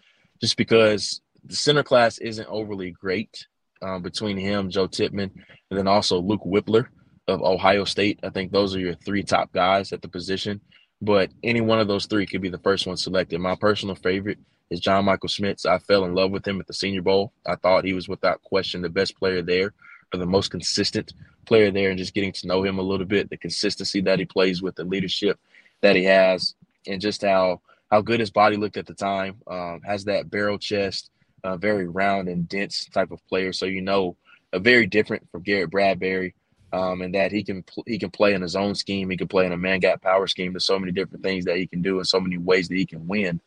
[0.40, 3.46] just because the center class isn't overly great
[3.82, 5.30] um, between him, Joe Tippmann,
[5.70, 6.88] and then also Luke Wypler
[7.28, 8.20] of Ohio State.
[8.22, 10.60] I think those are your three top guys at the position.
[11.00, 13.38] But any one of those three could be the first one selected.
[13.38, 14.38] My personal favorite
[14.70, 15.66] is John Michael Schmitz.
[15.66, 17.32] I fell in love with him at the Senior Bowl.
[17.46, 19.72] I thought he was without question the best player there,
[20.12, 21.12] or the most consistent
[21.44, 24.24] player there, and just getting to know him a little bit, the consistency that he
[24.24, 25.38] plays with, the leadership
[25.82, 26.54] that he has,
[26.86, 27.60] and just how
[27.90, 29.36] how good his body looked at the time.
[29.46, 31.10] Um, has that barrel chest,
[31.44, 33.52] uh, very round and dense type of player.
[33.52, 34.16] So you know,
[34.52, 36.34] a very different from Garrett Bradbury.
[36.72, 39.08] Um, and that he can pl- he can play in his own scheme.
[39.08, 40.52] He can play in a man gap power scheme.
[40.52, 42.84] There's so many different things that he can do, and so many ways that he
[42.84, 43.40] can win.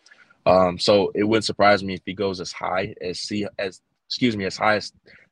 [0.45, 4.35] Um, so it wouldn't surprise me if he goes as high as C as excuse
[4.35, 4.91] me as high as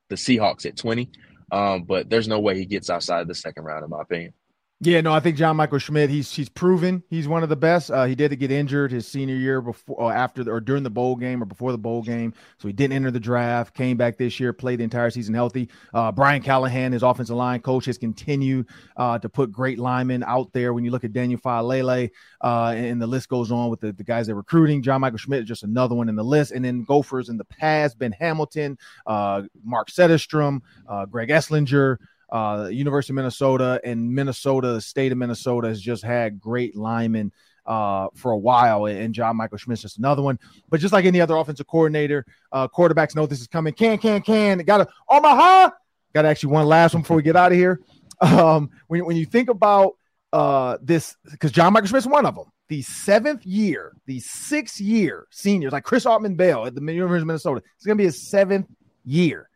[0.10, 1.10] the Seahawks at 20.
[1.52, 4.34] Um, but there's no way he gets outside the second round, in my opinion.
[4.80, 6.14] Yeah, no, I think John Michael Schmitz.
[6.14, 7.90] He's he's proven he's one of the best.
[7.90, 10.90] Uh, he did get injured his senior year before, uh, after the, or during the
[10.92, 13.74] bowl game or before the bowl game, so he didn't enter the draft.
[13.74, 15.68] Came back this year, played the entire season healthy.
[15.96, 18.68] Uh, Brian Callahan, his offensive line coach, has continued
[18.98, 20.76] uh, to put great linemen out there.
[20.76, 22.12] When you look at Daniel Faalele,
[22.42, 24.84] uh, and the list goes on with the, the guys they're recruiting.
[24.84, 26.52] John Michael Schmitz is just another one in the list.
[26.52, 30.62] And then Gophers in the past, Ben Hamilton, uh, Mark Setterstrom,
[31.10, 31.98] Greg Eslinger
[32.30, 37.32] uh, University of Minnesota and Minnesota, the state of Minnesota has just had great linemen
[37.66, 40.40] uh, for a while, and John Michael Schmitz just another one.
[40.70, 43.74] But just like any other offensive coordinator, uh, quarterbacks know this is coming.
[43.74, 44.60] Can, can, can.
[44.60, 45.72] Got to Omaha.
[46.14, 47.82] Got actually one last one before we get out of here.
[48.20, 49.94] Um, when, when you think about
[50.34, 52.46] uh, this, because John Michael Schmitz one of them.
[52.68, 57.28] The seventh year, the sixth year seniors, like Chris Autman Bell at the University of
[57.28, 58.66] Minnesota, it's going to be his seventh
[59.06, 59.50] year.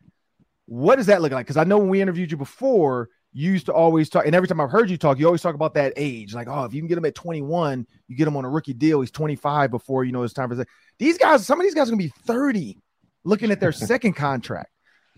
[0.66, 1.46] What does that look like?
[1.46, 4.46] Because I know when we interviewed you before, you used to always talk, and every
[4.46, 6.34] time I've heard you talk, you always talk about that age.
[6.34, 8.74] Like, oh, if you can get him at 21, you get him on a rookie
[8.74, 9.00] deal.
[9.00, 10.66] He's 25 before you know it's time for
[10.98, 11.46] these guys.
[11.46, 12.78] Some of these guys are gonna be 30,
[13.24, 14.70] looking at their second contract.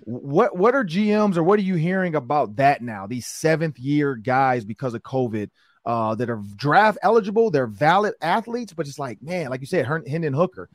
[0.04, 3.06] What what are GMs or what are you hearing about that now?
[3.06, 5.50] These seventh year guys because of COVID
[5.86, 9.86] uh, that are draft eligible, they're valid athletes, but it's like, man, like you said,
[9.86, 10.68] Hendon Hooker,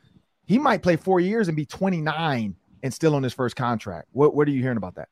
[0.46, 4.08] he might play four years and be 29 and still on his first contract.
[4.12, 5.08] What what are you hearing about that?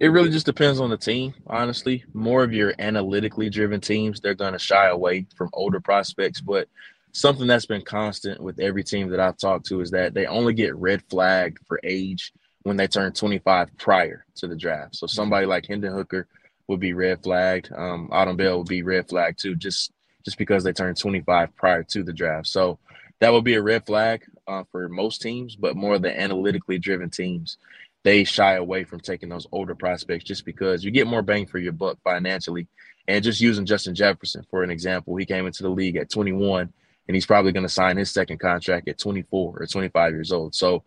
[0.00, 2.04] It really just depends on the team, honestly.
[2.12, 6.40] More of your analytically driven teams, they're going to shy away from older prospects.
[6.40, 6.68] But
[7.12, 10.54] something that's been constant with every team that I've talked to is that they only
[10.54, 12.32] get red flagged for age
[12.62, 14.94] when they turn 25 prior to the draft.
[14.94, 16.28] So somebody like Hendon Hooker
[16.68, 17.72] would be red flagged.
[17.74, 19.92] Um, Autman Bell would be red flagged too, just
[20.24, 22.46] just because they turned 25 prior to the draft.
[22.46, 22.78] So
[23.20, 27.10] that would be a red flag uh, for most teams, but more the analytically driven
[27.10, 27.58] teams
[28.04, 31.58] they shy away from taking those older prospects just because you get more bang for
[31.58, 32.66] your buck financially.
[33.06, 36.72] And just using Justin Jefferson for an example, he came into the league at 21
[37.06, 40.54] and he's probably going to sign his second contract at 24 or 25 years old.
[40.54, 40.84] So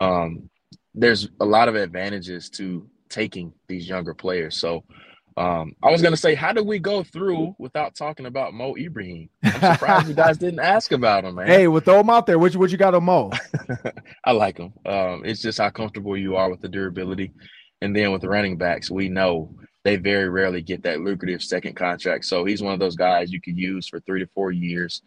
[0.00, 0.48] um,
[0.94, 4.56] there's a lot of advantages to taking these younger players.
[4.56, 4.84] So
[5.36, 9.28] um, I was gonna say, how did we go through without talking about Mo Ibrahim?
[9.44, 11.46] I'm surprised you guys didn't ask about him, man.
[11.46, 12.38] Hey, we'll throw him out there.
[12.38, 13.30] What you, what you got on Mo?
[14.24, 14.72] I like him.
[14.86, 17.32] Um, it's just how comfortable you are with the durability,
[17.82, 21.76] and then with the running backs, we know they very rarely get that lucrative second
[21.76, 22.24] contract.
[22.24, 25.02] So he's one of those guys you could use for three to four years,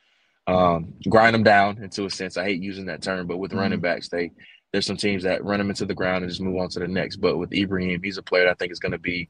[0.45, 2.37] um, grind them down into a sense.
[2.37, 3.61] I hate using that term, but with mm-hmm.
[3.61, 4.31] running backs, they
[4.71, 6.87] there's some teams that run them into the ground and just move on to the
[6.87, 7.15] next.
[7.15, 9.27] But with Ibrahim, he's a player I think is going to be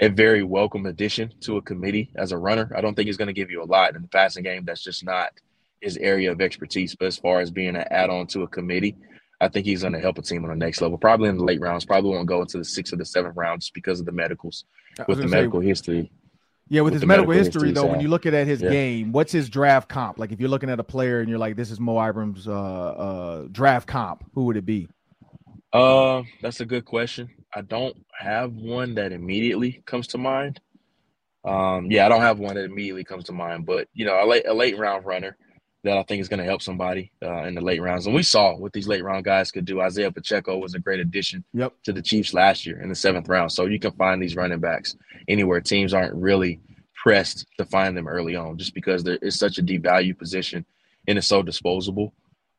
[0.00, 2.70] a very welcome addition to a committee as a runner.
[2.76, 4.64] I don't think he's going to give you a lot in the passing game.
[4.64, 5.30] That's just not
[5.80, 6.94] his area of expertise.
[6.94, 8.96] But as far as being an add on to a committee,
[9.40, 10.98] I think he's going to help a team on the next level.
[10.98, 11.84] Probably in the late rounds.
[11.84, 14.64] Probably won't go into the sixth or the seventh rounds because of the medicals
[15.08, 16.10] with the say, medical history.
[16.68, 18.60] Yeah, with, with his medical, medical, history, history though, when you look at at his
[18.60, 18.70] yeah.
[18.70, 20.18] game, what's his draft comp?
[20.18, 22.52] Like if you're looking at a player and you're like, this is Mo Ibrahim's uh,
[22.52, 24.88] uh, draft comp, who would it be?
[25.72, 27.30] Uh, that's a good question.
[27.56, 30.60] I don't have one that immediately comes to mind.
[31.42, 34.26] Um, yeah, I don't have one that immediately comes to mind, but you know, a
[34.26, 35.38] late a late round runner
[35.82, 38.04] that I think is going to help somebody uh, in the late rounds.
[38.04, 39.80] And we saw what these late round guys could do.
[39.80, 41.72] Isaiah Pacheco was a great addition yep.
[41.84, 43.52] to the Chiefs last year in the seventh round.
[43.52, 44.94] So you can find these running backs
[45.26, 45.62] anywhere.
[45.62, 46.60] Teams aren't really
[46.94, 50.66] pressed to find them early on just because there is such a deep value position
[51.08, 52.12] and it's so disposable.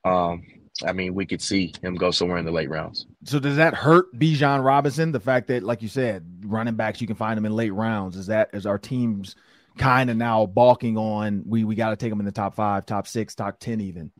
[0.06, 0.43] Um,
[0.86, 3.07] I mean, we could see him go somewhere in the late rounds.
[3.23, 5.11] So does that hurt Bijan Robinson?
[5.11, 8.15] The fact that, like you said, running backs you can find them in late rounds.
[8.15, 9.36] Is that is our teams
[9.78, 11.43] kind of now balking on?
[11.45, 14.11] We we got to take them in the top five, top six, top ten, even.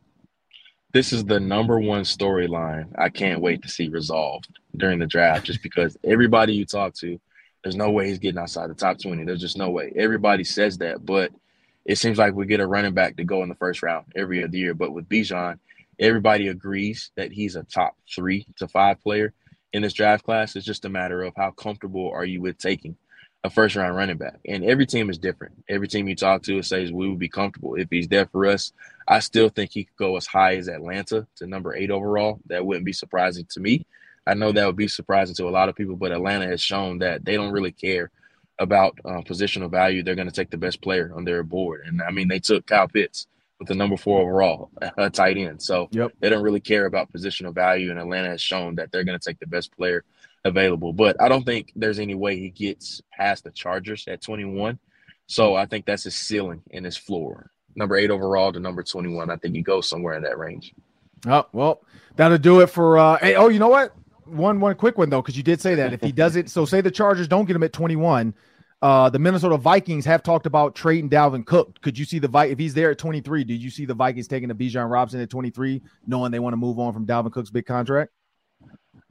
[0.92, 5.44] This is the number one storyline I can't wait to see resolved during the draft,
[5.44, 7.20] just because everybody you talk to,
[7.62, 9.24] there's no way he's getting outside the top twenty.
[9.24, 9.92] There's just no way.
[9.94, 11.30] Everybody says that, but
[11.84, 14.42] it seems like we get a running back to go in the first round every
[14.42, 14.74] other year.
[14.74, 15.58] But with Bijan,
[15.98, 19.32] everybody agrees that he's a top three to five player
[19.72, 20.56] in this draft class.
[20.56, 22.96] It's just a matter of how comfortable are you with taking
[23.44, 24.40] a first round running back.
[24.46, 25.64] And every team is different.
[25.68, 28.72] Every team you talk to says we would be comfortable if he's there for us.
[29.06, 32.40] I still think he could go as high as Atlanta to number eight overall.
[32.46, 33.86] That wouldn't be surprising to me.
[34.26, 36.98] I know that would be surprising to a lot of people, but Atlanta has shown
[36.98, 38.10] that they don't really care
[38.58, 40.02] about uh, positional value.
[40.02, 41.82] They're going to take the best player on their board.
[41.86, 43.26] And I mean, they took Kyle Pitts
[43.58, 45.62] with the number four overall a tight end.
[45.62, 46.12] So yep.
[46.20, 49.24] they don't really care about positional value, and Atlanta has shown that they're going to
[49.24, 50.04] take the best player
[50.44, 50.92] available.
[50.92, 54.78] But I don't think there's any way he gets past the Chargers at 21.
[55.26, 57.50] So I think that's his ceiling and his floor.
[57.74, 59.30] Number eight overall to number 21.
[59.30, 60.74] I think he goes somewhere in that range.
[61.26, 61.82] Oh well,
[62.16, 62.96] that'll do it for.
[62.96, 63.94] uh Hey, oh, you know what?
[64.24, 66.64] One one quick one though, because you did say that if he does it, so
[66.64, 68.34] say the Chargers don't get him at 21
[68.80, 71.80] uh, the Minnesota Vikings have talked about trading Dalvin Cook.
[71.80, 73.44] Could you see the Vi- if he's there at 23?
[73.44, 76.58] Did you see the Vikings taking a Bijan Robinson at 23, knowing they want to
[76.58, 78.12] move on from Dalvin Cook's big contract?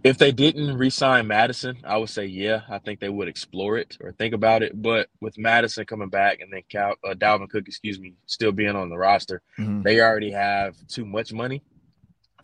[0.04, 2.62] If they didn't re-sign Mattison, I would say yeah.
[2.70, 4.80] I think they would explore it or think about it.
[4.80, 8.76] But with Mattison coming back and then Cal, uh, Dalvin Cook, excuse me, still being
[8.76, 9.82] on the roster, mm-hmm.
[9.82, 11.64] they already have too much money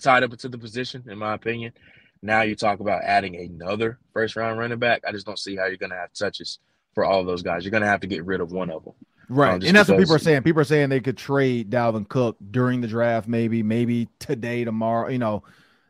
[0.01, 1.71] tied up into the position, in my opinion.
[2.21, 5.03] Now you talk about adding another first-round running back.
[5.07, 6.59] I just don't see how you're going to have touches
[6.93, 7.63] for all of those guys.
[7.63, 8.93] You're going to have to get rid of one of them.
[9.29, 9.53] Right.
[9.53, 10.43] Um, and that's because, what people are saying.
[10.43, 15.09] People are saying they could trade Dalvin Cook during the draft, maybe, maybe today, tomorrow.
[15.09, 15.43] You know,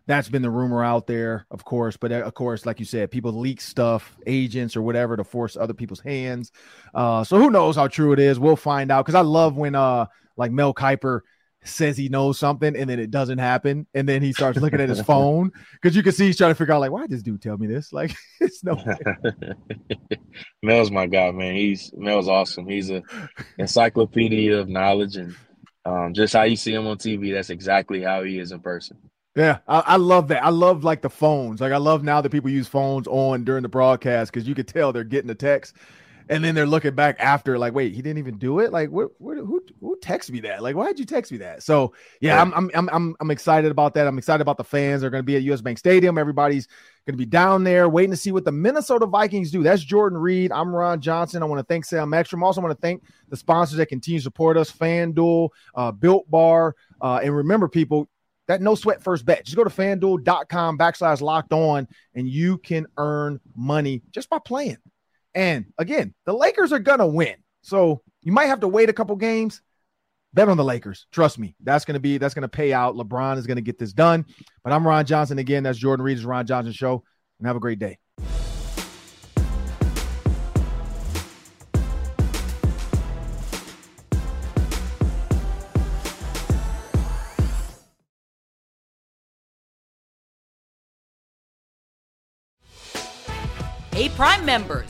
[0.06, 1.97] that's been the rumor out there, of course.
[1.97, 5.74] But of course, like you said, people leak stuff, agents or whatever, to force other
[5.74, 6.51] people's hands.
[6.93, 8.39] Uh, so who knows how true it is?
[8.39, 9.06] We'll find out.
[9.06, 10.06] Because I love when, uh,
[10.38, 11.22] like Mel Kiper
[11.64, 13.88] says he knows something and then it doesn't happen.
[13.93, 16.55] And then he starts looking at his phone because you can see he's trying to
[16.55, 17.91] figure out like why did this dude tell me this?
[18.03, 18.84] Like it's no
[20.64, 21.55] mel's my guy man.
[21.55, 22.68] He's mel's awesome.
[22.68, 23.03] He's a
[23.57, 25.36] encyclopedia of knowledge and
[25.86, 28.97] um, just how you see him on tv that's exactly how he is in person.
[29.36, 30.43] Yeah, I, I, love that.
[30.43, 31.59] I love like the phones.
[31.59, 34.68] Like I love now that people use phones on during the broadcast because you could
[34.68, 35.76] tell they're getting the text
[36.30, 38.71] and then they're looking back after, like, wait, he didn't even do it.
[38.71, 40.61] Like, who who texted me that?
[40.61, 41.63] Like, why did you text me that?
[41.63, 44.07] So yeah, I'm I'm I'm I'm, I'm excited about that.
[44.07, 45.01] I'm excited about the fans.
[45.01, 46.17] They're going to be at US Bank Stadium.
[46.17, 46.67] Everybody's
[47.05, 49.63] going to be down there waiting to see what the Minnesota Vikings do.
[49.63, 50.51] That's Jordan Reid.
[50.51, 51.43] I'm Ron Johnson.
[51.43, 52.43] I want to thank Sam Ekstrom.
[52.43, 56.30] I also want to thank the sponsors that continue to support us: FanDuel, uh, Built
[56.30, 58.09] Bar, uh, and remember, people,
[58.47, 59.45] that no sweat first bet.
[59.45, 64.78] Just go to fanduel.com backslash locked on and you can earn money just by playing.
[65.36, 67.36] And again, the Lakers are going to win.
[67.62, 69.62] So you might have to wait a couple games.
[70.34, 71.06] Bet on the Lakers.
[71.12, 71.56] Trust me.
[71.62, 72.96] That's going to be, that's going to pay out.
[72.96, 74.26] LeBron is going to get this done.
[74.64, 75.64] But I'm Ron Johnson again.
[75.64, 77.04] That's Jordan Reid's Ron Johnson Show.
[77.40, 78.00] And have a great day.
[93.94, 94.90] Hey, Prime members,